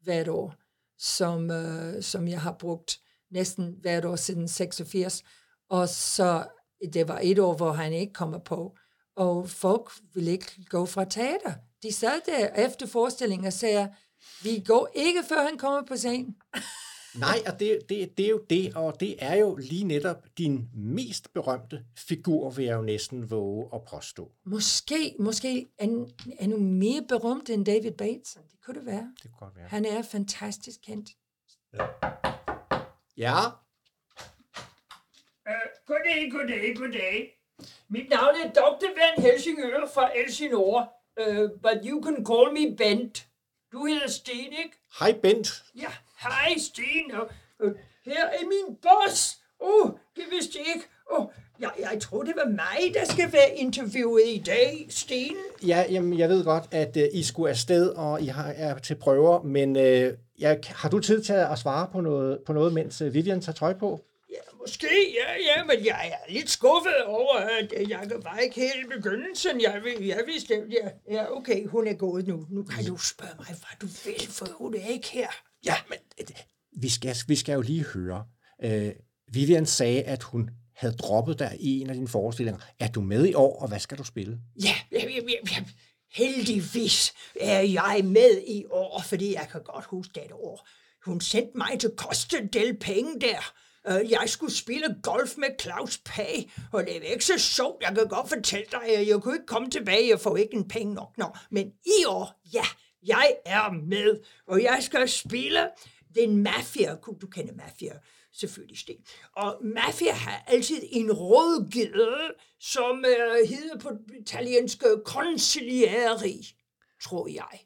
hvert 0.02 0.28
år, 0.28 0.54
som, 0.98 1.50
øh, 1.50 2.02
som 2.02 2.28
jeg 2.28 2.40
har 2.40 2.56
brugt 2.60 3.00
næsten 3.30 3.76
hvert 3.80 4.04
år 4.04 4.16
siden 4.16 4.48
86. 4.48 5.22
Og 5.70 5.88
så 5.88 6.44
det 6.92 7.08
var 7.08 7.20
et 7.22 7.38
år, 7.38 7.56
hvor 7.56 7.72
han 7.72 7.92
ikke 7.92 8.12
kommer 8.12 8.38
på. 8.38 8.76
Og 9.16 9.50
folk 9.50 9.92
ville 10.14 10.30
ikke 10.30 10.64
gå 10.68 10.86
fra 10.86 11.04
teater. 11.04 11.52
De 11.82 11.92
sad 11.92 12.20
der 12.26 12.66
efter 12.66 12.86
forestillingen 12.86 13.46
og 13.46 13.52
sagde, 13.52 13.88
vi 14.42 14.62
går 14.66 14.90
ikke, 14.94 15.20
før 15.28 15.42
han 15.42 15.58
kommer 15.58 15.82
på 15.88 15.96
scenen. 15.96 16.36
Nej, 17.14 17.38
og 17.46 17.60
det, 17.60 17.78
det, 17.88 18.18
det 18.18 18.26
er 18.26 18.30
jo 18.30 18.44
det, 18.50 18.76
og 18.76 19.00
det 19.00 19.16
er 19.18 19.34
jo 19.34 19.56
lige 19.56 19.84
netop 19.84 20.26
din 20.38 20.68
mest 20.74 21.32
berømte 21.32 21.84
figur, 21.96 22.50
vil 22.50 22.64
jeg 22.64 22.76
jo 22.76 22.82
næsten 22.82 23.30
våge 23.30 23.68
at 23.74 23.80
påstå. 23.84 24.30
Måske, 24.46 25.16
måske 25.18 25.66
er, 25.78 25.86
er 26.38 26.46
nu 26.46 26.56
mere 26.58 27.02
berømt 27.08 27.50
end 27.50 27.64
David 27.64 27.92
Bateson. 27.92 28.42
Det 28.50 28.60
kunne 28.64 28.78
det 28.78 28.86
være. 28.86 29.12
Det 29.22 29.30
kunne 29.30 29.38
godt 29.38 29.56
være. 29.56 29.68
Han 29.68 29.84
er 29.84 30.02
fantastisk 30.02 30.80
kendt. 30.82 31.10
Ja. 31.74 31.86
Ja? 33.20 33.38
Uh, 35.48 35.54
goddag, 35.86 36.30
goddag, 36.30 36.76
goddag. 36.76 37.28
Mit 37.88 38.08
navn 38.10 38.34
er 38.44 38.52
Dr. 38.52 38.86
Van 38.98 39.24
Helsingør 39.24 39.86
fra 39.94 40.10
Elsinore, 40.16 40.86
uh, 41.20 41.50
but 41.62 41.84
you 41.84 42.02
can 42.02 42.24
call 42.24 42.52
me 42.52 42.76
Bent. 42.76 43.26
Du 43.72 43.86
hedder 43.86 44.08
Sten, 44.08 44.52
ikke? 44.64 44.76
Hej 44.98 45.12
Bent. 45.22 45.64
Ja, 45.76 45.90
hej 46.22 46.58
Sten. 46.58 47.12
Og, 47.12 47.30
uh, 47.64 47.72
her 48.04 48.24
er 48.24 48.44
min 48.44 48.76
boss. 48.82 49.38
Åh, 49.60 49.86
uh, 49.86 49.98
det 50.16 50.24
vidste 50.30 50.58
jeg 50.58 50.66
ikke. 50.74 50.88
Uh, 51.12 51.26
jeg, 51.60 51.70
jeg 51.78 52.00
tror, 52.00 52.22
det 52.22 52.34
var 52.36 52.48
mig, 52.48 52.94
der 52.94 53.04
skal 53.04 53.32
være 53.32 53.56
interviewet 53.56 54.26
i 54.26 54.42
dag, 54.46 54.86
Sten. 54.88 55.36
Ja, 55.66 55.84
jamen, 55.90 56.18
jeg 56.18 56.28
ved 56.28 56.44
godt, 56.44 56.64
at 56.70 56.96
uh, 56.96 57.02
I 57.12 57.22
skulle 57.22 57.50
afsted, 57.50 57.88
og 57.88 58.22
I 58.22 58.26
har, 58.26 58.52
er 58.56 58.78
til 58.78 58.94
prøver, 58.94 59.42
men 59.42 59.76
uh, 59.76 60.14
jeg, 60.40 60.60
har 60.66 60.88
du 60.88 60.98
tid 60.98 61.22
til 61.22 61.32
at 61.32 61.58
svare 61.58 61.88
på 61.92 62.00
noget, 62.00 62.38
på 62.46 62.52
noget 62.52 62.72
mens 62.72 63.02
uh, 63.02 63.14
Vivian 63.14 63.40
tager 63.40 63.54
tøj 63.54 63.74
på? 63.74 64.04
Ja, 64.30 64.56
måske, 64.60 64.86
ja, 65.14 65.32
ja, 65.56 65.64
men 65.64 65.86
jeg 65.86 66.12
er 66.12 66.32
lidt 66.32 66.50
skuffet 66.50 67.04
over, 67.06 67.36
at 67.36 67.88
jeg 67.88 68.10
var 68.22 68.38
ikke 68.38 68.60
helt 68.60 68.86
i 68.86 68.96
begyndelsen. 68.96 69.60
Jeg, 69.60 69.82
jeg 70.00 70.22
vidste, 70.26 70.54
ja, 70.54 71.14
ja, 71.14 71.36
okay, 71.36 71.66
hun 71.66 71.86
er 71.86 71.94
gået 71.94 72.26
nu. 72.26 72.46
Nu 72.50 72.62
kan 72.62 72.84
du 72.84 72.96
spørge 72.96 73.34
mig, 73.38 73.46
hvad 73.46 73.76
du 73.80 73.86
vil, 73.86 74.28
for 74.28 74.46
hun 74.58 74.74
er 74.74 74.86
ikke 74.86 75.08
her. 75.08 75.28
Ja, 75.64 75.74
men 75.88 75.98
vi 76.76 76.88
skal, 76.88 77.16
vi 77.26 77.36
skal 77.36 77.52
jo 77.52 77.60
lige 77.60 77.84
høre. 77.84 78.24
Uh, 78.64 78.90
Vivian 79.32 79.66
sagde, 79.66 80.02
at 80.02 80.22
hun 80.22 80.50
havde 80.76 80.96
droppet 80.96 81.38
dig 81.38 81.56
i 81.60 81.80
en 81.80 81.88
af 81.90 81.94
dine 81.94 82.08
forestillinger. 82.08 82.60
Er 82.78 82.88
du 82.88 83.00
med 83.00 83.26
i 83.26 83.34
år, 83.34 83.62
og 83.62 83.68
hvad 83.68 83.78
skal 83.78 83.98
du 83.98 84.04
spille? 84.04 84.38
Ja, 84.64 84.74
ja, 84.92 85.04
ja, 85.04 85.20
ja 85.50 85.64
heldigvis 86.12 87.14
er 87.40 87.60
jeg 87.60 88.00
med 88.04 88.42
i 88.46 88.64
år, 88.70 89.02
fordi 89.06 89.34
jeg 89.34 89.48
kan 89.52 89.62
godt 89.62 89.84
huske 89.84 90.12
det 90.14 90.32
år. 90.32 90.68
Hun 91.04 91.20
sendte 91.20 91.58
mig 91.58 91.80
til 91.80 91.90
Costa 91.96 92.36
del 92.52 92.76
penge 92.76 93.20
der. 93.20 93.52
Øh, 93.88 94.10
jeg 94.10 94.24
skulle 94.26 94.54
spille 94.54 94.96
golf 95.02 95.36
med 95.36 95.48
Claus 95.60 95.98
Pag, 96.04 96.50
og 96.72 96.84
det 96.86 96.96
er 96.96 97.12
ikke 97.12 97.24
så 97.24 97.38
sjovt. 97.38 97.82
Jeg 97.82 97.94
kan 97.94 98.08
godt 98.08 98.28
fortælle 98.28 98.66
dig, 98.70 98.96
at 98.96 99.08
jeg 99.08 99.20
kunne 99.20 99.34
ikke 99.34 99.46
komme 99.46 99.70
tilbage 99.70 100.14
og 100.14 100.20
få 100.20 100.36
ikke 100.36 100.54
en 100.54 100.68
penge 100.68 100.94
nok. 100.94 101.18
Nå, 101.18 101.26
men 101.50 101.72
i 101.86 102.04
år, 102.06 102.40
ja, 102.52 102.64
jeg 103.06 103.36
er 103.46 103.72
med, 103.72 104.20
og 104.46 104.62
jeg 104.62 104.78
skal 104.80 105.08
spille 105.08 105.68
den 106.14 106.42
mafia. 106.42 106.96
Du 107.20 107.26
kender 107.26 107.54
mafia 107.54 107.92
selvfølgelig 108.32 108.78
sten. 108.78 109.04
Og 109.36 109.58
mafia 109.64 110.12
har 110.12 110.44
altid 110.46 110.82
en 110.90 111.12
rådgiver, 111.12 112.30
som 112.60 112.98
uh, 112.98 113.48
hedder 113.48 113.78
på 113.80 113.90
italienske 114.20 114.86
consiglieri, 115.04 116.46
tror 117.02 117.28
jeg. 117.28 117.60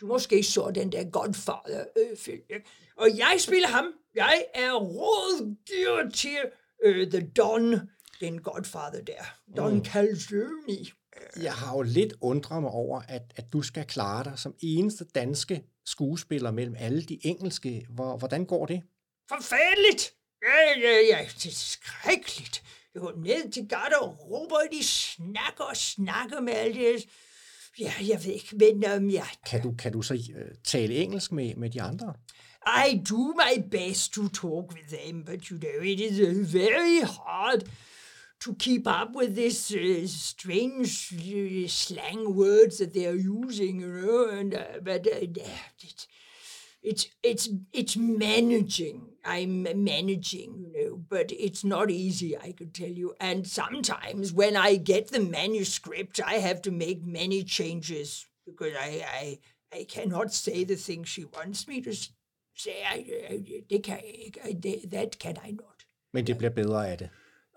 Du 0.00 0.06
måske 0.06 0.42
så 0.42 0.70
den 0.74 0.92
der 0.92 1.10
Godfather-film. 1.10 2.42
Øh, 2.50 2.60
og 2.96 3.08
jeg 3.18 3.36
spiller 3.38 3.68
ham. 3.68 3.84
Jeg 4.14 4.44
er 4.54 4.74
rådgiver 4.74 6.10
til 6.10 6.38
uh, 6.86 7.10
The 7.10 7.30
Don, 7.36 7.72
den 8.20 8.42
Godfather 8.42 9.04
der. 9.04 9.24
Don 9.56 9.74
mm. 9.74 9.84
Calzoni. 9.84 10.92
Jeg 11.42 11.52
har 11.52 11.76
jo 11.76 11.82
lidt 11.82 12.14
undret 12.20 12.62
mig 12.62 12.70
over, 12.70 13.00
at, 13.08 13.22
at 13.36 13.52
du 13.52 13.62
skal 13.62 13.84
klare 13.86 14.24
dig 14.24 14.38
som 14.38 14.54
eneste 14.62 15.04
danske 15.04 15.64
skuespiller 15.86 16.50
mellem 16.50 16.76
alle 16.78 17.02
de 17.02 17.18
engelske. 17.22 17.86
Hvor, 17.90 18.16
hvordan 18.16 18.46
går 18.46 18.66
det? 18.66 18.82
Forfærdeligt! 19.30 20.14
Ja, 20.42 20.80
ja, 20.80 20.94
ja, 21.10 21.28
det 21.34 21.46
er 21.46 21.54
skrækkeligt. 21.54 22.62
Jeg 22.94 23.02
går 23.02 23.12
ned 23.16 23.52
til 23.52 23.68
garderober, 23.68 24.56
og 24.56 24.68
de 24.72 24.84
snakker 24.84 25.64
og 25.64 25.76
snakker 25.76 26.40
med 26.40 26.52
alle 26.52 26.74
det. 26.74 27.04
Ja, 27.78 27.92
jeg 28.08 28.24
ved 28.24 28.32
ikke, 28.32 28.56
men 28.56 28.92
um, 28.92 29.10
ja. 29.10 29.26
Kan 29.46 29.62
du, 29.62 29.74
kan 29.78 29.92
du 29.92 30.02
så 30.02 30.14
uh, 30.14 30.40
tale 30.64 30.94
engelsk 30.94 31.32
med, 31.32 31.54
med 31.54 31.70
de 31.70 31.82
andre? 31.82 32.14
I 32.66 33.02
do 33.10 33.34
my 33.42 33.62
best 33.70 34.12
to 34.12 34.28
talk 34.28 34.72
with 34.74 34.88
them, 34.88 35.24
but 35.24 35.44
you 35.44 35.58
know, 35.58 35.82
it 35.82 36.00
is 36.00 36.20
uh, 36.20 36.52
very 36.52 37.00
hard 37.00 37.62
to 38.40 38.54
keep 38.58 38.86
up 38.86 39.16
with 39.16 39.34
this 39.34 39.70
uh, 39.70 40.06
strange 40.08 41.12
uh, 41.14 41.68
slang 41.68 42.36
words 42.36 42.76
that 42.76 42.92
they 42.92 43.06
are 43.06 43.20
using, 43.44 43.80
you 43.80 43.88
know, 43.88 44.38
and, 44.38 44.54
uh, 44.54 44.80
but 44.82 45.06
uh, 45.06 45.22
it, 45.22 45.38
it's 46.82 47.06
it's 47.22 47.48
it's 47.72 47.96
managing. 47.96 49.06
I'm 49.24 49.62
managing, 49.62 50.58
you 50.58 50.72
know, 50.72 50.96
but 50.96 51.30
it's 51.30 51.62
not 51.62 51.90
easy, 51.90 52.38
I 52.38 52.52
could 52.52 52.72
tell 52.74 52.88
you. 52.88 53.14
And 53.20 53.46
sometimes 53.46 54.32
when 54.32 54.56
I 54.56 54.76
get 54.76 55.08
the 55.08 55.20
manuscript, 55.20 56.20
I 56.26 56.34
have 56.34 56.62
to 56.62 56.70
make 56.70 57.04
many 57.04 57.44
changes 57.44 58.26
because 58.46 58.72
I 58.74 59.04
I, 59.22 59.38
I 59.78 59.84
cannot 59.84 60.32
say 60.32 60.64
the 60.64 60.76
thing 60.76 61.04
she 61.04 61.24
wants 61.24 61.68
me 61.68 61.82
to 61.82 61.92
say. 62.54 62.82
I, 62.94 62.96
I, 63.30 63.62
det 63.70 63.84
kan 63.84 63.96
jeg 63.96 64.14
ikke. 64.26 64.40
Det, 64.62 64.90
that 64.90 65.18
can 65.18 65.36
I 65.48 65.50
not. 65.50 65.86
Men 66.12 66.26
det 66.26 66.38
bliver 66.38 66.50
bedre 66.50 66.90
af 66.90 66.98
det. 66.98 67.08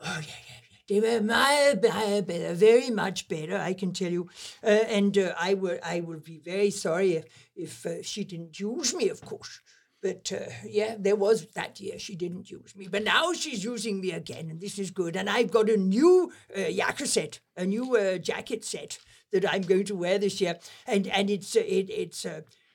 Oh, 0.02 0.08
yeah, 0.08 0.24
yeah. 0.26 0.73
Var 0.90 1.22
meget, 1.22 1.82
meget 1.82 2.28
better, 2.28 2.54
very 2.54 2.90
much 2.90 3.28
better, 3.30 3.70
I 3.70 3.74
can 3.74 3.94
tell 3.94 4.12
you. 4.12 4.30
Uh, 4.64 4.98
and 4.98 5.18
uh, 5.18 5.34
I 5.38 5.54
would, 5.54 5.80
I 5.84 6.02
would 6.02 6.24
be 6.24 6.42
very 6.44 6.72
sorry 6.72 7.12
if, 7.16 7.26
if 7.56 7.86
uh, 7.86 8.04
she 8.04 8.24
didn't 8.24 8.60
use 8.60 8.94
me, 8.94 9.10
of 9.10 9.22
course. 9.22 9.62
But 10.02 10.32
uh, 10.34 10.52
yeah, 10.70 10.96
there 11.00 11.16
was 11.16 11.48
that 11.56 11.80
year 11.80 11.98
she 11.98 12.16
didn't 12.16 12.52
use 12.52 12.76
me. 12.76 12.90
But 12.90 13.06
now 13.06 13.32
she's 13.32 13.64
using 13.64 14.02
me 14.02 14.12
again, 14.12 14.50
and 14.50 14.60
this 14.60 14.78
is 14.78 14.92
good. 14.92 15.16
And 15.16 15.30
I've 15.30 15.52
got 15.52 15.70
a 15.70 15.78
new 15.78 16.34
uh, 16.54 17.06
set, 17.06 17.40
a 17.56 17.66
new 17.66 17.96
uh, 17.96 18.18
jacket 18.18 18.66
set 18.66 19.00
that 19.32 19.46
I'm 19.50 19.62
going 19.62 19.86
to 19.86 19.96
wear 19.96 20.20
this 20.20 20.42
year. 20.42 20.60
And 20.86 21.08
and 21.08 21.30
it's 21.30 21.56
uh, 21.56 21.62
it, 21.62 21.90
it's 21.90 22.26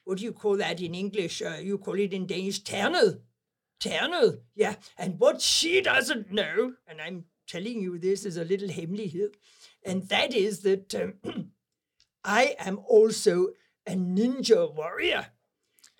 what 0.04 0.16
do 0.18 0.24
you 0.24 0.32
call 0.32 0.56
that 0.56 0.80
in 0.80 0.94
English? 0.94 1.42
You 1.62 1.76
call 1.76 1.98
it 1.98 2.14
in 2.14 2.26
Danish 2.26 2.62
ternet. 2.62 3.20
Ternet, 3.78 4.40
yeah. 4.54 4.76
And 4.96 5.20
what 5.20 5.42
she 5.42 5.82
doesn't 5.82 6.32
know, 6.32 6.72
and 6.86 7.00
I'm 7.02 7.24
telling 7.48 7.80
you 7.82 7.98
this 7.98 8.26
as 8.26 8.36
a 8.36 8.44
little 8.44 8.68
hemmelighed, 8.68 9.34
and 9.84 10.08
that 10.08 10.34
is 10.34 10.60
that 10.60 10.94
um, 10.94 11.14
I 12.24 12.54
am 12.58 12.78
also 12.88 13.48
a 13.86 13.92
ninja 13.92 14.74
warrior. 14.74 15.26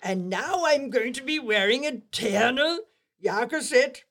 And 0.01 0.29
now 0.29 0.63
I'm 0.65 0.89
going 0.89 1.13
to 1.13 1.23
be 1.23 1.39
wearing 1.39 1.85
a 1.85 1.91
ternet 2.11 2.77
jacket. 3.21 4.05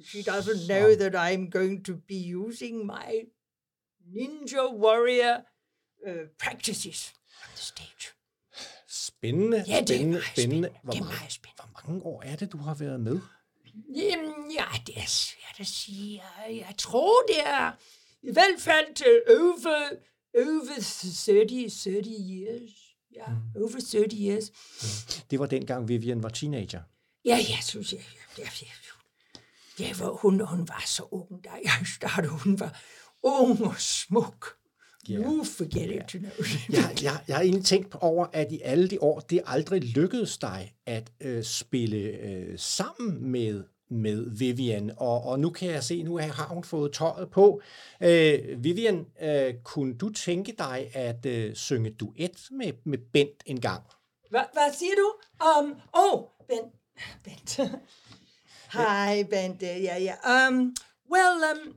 She 0.00 0.22
doesn't 0.22 0.66
know 0.68 0.94
that 0.96 1.14
I'm 1.14 1.48
going 1.48 1.82
to 1.84 1.94
be 1.94 2.16
using 2.16 2.86
my 2.86 3.26
ninja 4.16 4.72
warrior 4.72 5.44
uh, 6.06 6.12
practices 6.38 7.12
on 7.44 7.48
the 7.54 7.60
stage. 7.62 8.14
Spændende, 8.88 9.64
Ja, 9.68 9.80
det 9.80 9.88
spændende, 9.88 10.22
spændende. 10.22 10.68
Hvor, 10.82 10.92
Det 10.92 11.00
er 11.00 11.04
meget 11.04 11.32
spændende. 11.32 11.62
hvor 11.62 11.82
mange 11.88 12.02
år 12.04 12.22
er 12.22 12.36
det, 12.36 12.52
du 12.52 12.58
har 12.58 12.74
været 12.74 13.00
med? 13.00 13.20
Jamen, 13.96 14.50
ja, 14.52 14.64
det 14.86 14.96
er 14.98 15.06
svært 15.06 15.56
at 15.60 15.66
sige. 15.66 16.22
Jeg, 16.46 16.56
jeg 16.68 16.74
tror, 16.78 17.22
det 17.22 17.40
er 17.46 17.72
i 18.22 18.32
hvert 18.32 18.60
fald 18.60 18.86
over, 19.28 19.90
over 20.34 20.80
30, 21.14 21.70
30 21.70 22.10
years. 22.30 22.70
Ja, 23.16 23.24
Mm. 23.28 23.62
over 23.62 23.80
30 23.92 24.16
years. 24.16 24.50
Det 25.30 25.38
var 25.38 25.46
dengang 25.46 25.88
Vivian 25.88 26.22
var 26.22 26.28
teenager. 26.28 26.80
Ja, 27.24 27.36
ja, 27.50 27.60
synes 27.62 27.92
jeg. 27.92 28.04
Ja, 28.38 28.42
ja, 28.44 28.48
ja. 28.62 29.40
det 29.88 30.00
var, 30.00 30.10
hun, 30.10 30.40
hun 30.40 30.68
var 30.68 30.82
så 30.86 31.02
ung, 31.10 31.44
da 31.44 31.50
jeg 31.64 31.86
startede. 31.96 32.32
Hun 32.32 32.60
var 32.60 32.80
ung 33.22 33.64
og 33.64 33.80
smuk. 33.80 34.56
Yeah. 35.10 35.20
Nu 35.20 35.44
forget 35.44 35.90
it 35.90 36.02
to 36.08 36.18
know. 36.18 36.30
jeg, 36.78 37.02
jeg, 37.02 37.20
jeg 37.28 37.36
har 37.36 37.42
egentlig 37.42 37.64
tænkt 37.64 37.94
over, 37.94 38.26
at 38.32 38.52
i 38.52 38.60
alle 38.64 38.88
de 38.88 39.02
år, 39.02 39.20
det 39.20 39.40
aldrig 39.46 39.84
lykkedes 39.84 40.38
dig 40.38 40.74
at 40.86 41.10
øh, 41.20 41.44
spille 41.44 41.98
øh, 41.98 42.58
sammen 42.58 43.30
med 43.30 43.64
med 43.90 44.26
Vivian, 44.38 44.92
og, 44.96 45.22
og 45.24 45.40
nu 45.40 45.50
kan 45.50 45.68
jeg 45.68 45.84
se, 45.84 46.02
nu 46.02 46.16
har 46.16 46.48
hun 46.48 46.64
fået 46.64 46.92
tøjet 46.92 47.30
på. 47.30 47.60
Øh, 48.00 48.64
Vivian, 48.64 49.06
øh, 49.22 49.54
kunne 49.64 49.94
du 49.94 50.12
tænke 50.12 50.54
dig 50.58 50.90
at 50.94 51.26
øh, 51.26 51.54
synge 51.54 51.90
duet 51.90 52.48
med, 52.50 52.72
med 52.84 52.98
Bent 53.12 53.42
en 53.46 53.60
gang? 53.60 53.82
Hvad, 54.30 54.42
hvad 54.52 54.72
siger 54.78 54.92
du? 54.94 55.12
Um, 55.46 55.74
oh, 55.92 56.22
Bent. 56.48 56.74
Bent. 57.24 57.56
Hi, 58.76 59.24
Bent. 59.24 59.62
Ja, 59.62 59.78
yeah, 59.78 60.04
ja. 60.04 60.16
Yeah. 60.24 60.48
Um, 60.52 60.74
well, 61.12 61.36
um, 61.52 61.74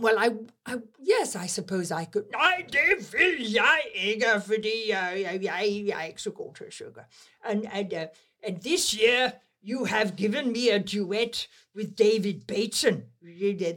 Well, 0.00 0.18
I, 0.18 0.28
I, 0.66 0.76
yes, 1.00 1.36
I 1.36 1.46
suppose 1.46 1.90
I 1.90 2.04
could. 2.04 2.24
Nej, 2.32 2.66
det 2.72 3.12
vil 3.12 3.52
jeg 3.52 3.80
ikke, 3.94 4.26
fordi 4.46 4.88
jeg, 4.88 5.20
jeg, 5.22 5.42
jeg, 5.42 5.82
jeg 5.86 6.00
er 6.00 6.04
ikke 6.04 6.22
så 6.22 6.30
god 6.30 6.54
til 6.54 6.64
at 6.64 6.72
synge. 6.72 7.00
And, 7.44 7.66
and, 7.72 7.92
uh, 7.92 8.06
and 8.42 8.60
this 8.60 8.90
year, 8.90 9.32
you 9.62 9.84
have 9.84 10.16
given 10.16 10.52
me 10.52 10.70
a 10.70 10.78
duet 10.78 11.48
with 11.76 11.96
David 11.98 12.46
Bateson. 12.46 13.04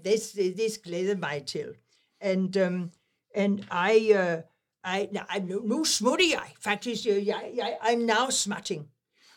This, 0.05 0.31
this 0.31 0.77
glæder. 0.77 1.73
And, 2.21 2.57
um, 2.57 2.91
and 3.35 3.59
I, 3.71 4.13
uh, 4.13 4.41
I, 4.83 5.07
I, 5.29 5.39
nu 5.39 5.83
smutter 5.85 6.25
jeg. 6.31 6.51
Faktisk, 6.61 7.05
jeg, 7.05 7.51
jeg, 7.55 7.77
I'm 7.81 8.05
now 8.05 8.29
smutting. 8.29 8.87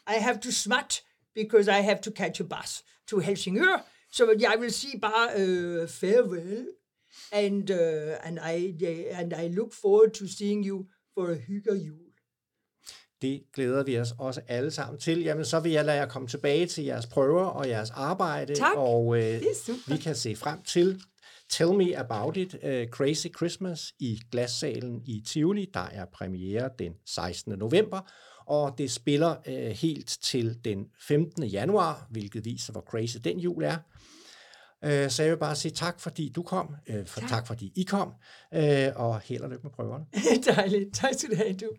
I 0.07 0.15
have 0.15 0.41
to 0.41 0.51
smut 0.53 1.03
because 1.35 1.69
I 1.69 1.83
have 1.83 2.01
to 2.03 2.11
catch 2.11 2.41
a 2.41 2.45
bus 2.45 2.83
to 3.07 3.19
Helsingør. 3.19 3.83
Så 4.17 4.37
jeg 4.41 4.57
vil 4.61 4.73
sige 4.73 5.01
bare 5.01 5.29
uh, 5.37 5.89
farewell, 5.89 6.67
and, 7.33 7.71
uh, 7.71 8.27
and, 8.27 8.39
I, 8.39 8.85
and 9.11 9.33
I 9.33 9.49
look 9.49 9.73
forward 9.73 10.11
to 10.11 10.27
seeing 10.27 10.67
you 10.67 10.87
for 11.15 11.27
a 11.27 11.35
hygge 11.35 11.75
jul. 11.75 12.01
Det 13.23 13.43
glæder 13.55 13.85
vi 13.85 13.99
os 13.99 14.15
også 14.19 14.41
alle 14.49 14.71
sammen 14.71 15.01
til. 15.01 15.23
Jamen, 15.23 15.45
så 15.45 15.61
vil 15.61 15.73
jeg 15.73 15.85
lade 15.85 15.97
jer 15.97 16.09
komme 16.09 16.29
tilbage 16.29 16.67
til 16.67 16.85
jeres 16.85 17.07
prøver 17.07 17.45
og 17.45 17.69
jeres 17.69 17.91
arbejde. 17.91 18.55
Tak. 18.55 18.77
Og 18.77 19.17
øh, 19.19 19.43
vi 19.89 19.97
kan 19.97 20.15
se 20.15 20.37
frem 20.37 20.63
til 20.63 21.03
Tell 21.51 21.73
Me 21.75 21.99
About 21.99 22.37
It, 22.37 22.55
uh, 22.55 22.91
Crazy 22.91 23.27
Christmas 23.37 23.93
i 24.01 24.21
Glassalen 24.31 25.03
i 25.07 25.23
Tivoli. 25.27 25.71
Der 25.75 25.87
er 25.93 26.05
premiere 26.13 26.71
den 26.79 26.93
16. 27.07 27.59
november 27.59 28.01
og 28.47 28.79
det 28.79 28.91
spiller 28.91 29.37
øh, 29.47 29.71
helt 29.71 30.19
til 30.23 30.59
den 30.65 30.87
15. 31.09 31.45
januar, 31.45 32.07
hvilket 32.11 32.45
viser, 32.45 32.73
hvor 32.73 32.81
crazy 32.81 33.17
den 33.25 33.39
jul 33.39 33.63
er. 33.63 33.77
Øh, 34.85 35.11
så 35.11 35.23
jeg 35.23 35.33
vil 35.33 35.39
bare 35.39 35.57
sige 35.57 35.73
tak, 35.73 36.01
fordi 36.01 36.29
du 36.29 36.43
kom, 36.43 36.77
øh, 36.87 37.07
for, 37.07 37.21
tak. 37.21 37.29
tak 37.29 37.47
fordi 37.47 37.73
I 37.77 37.83
kom, 37.83 38.13
øh, 38.55 38.89
og 38.97 39.21
held 39.21 39.41
og 39.41 39.51
lykke 39.51 39.63
med 39.63 39.71
prøverne. 39.71 40.05
Dejligt. 40.57 40.95
Tak 40.95 41.15
skal 41.15 41.31
du 41.31 41.37
have, 41.37 41.53
du. 41.53 41.71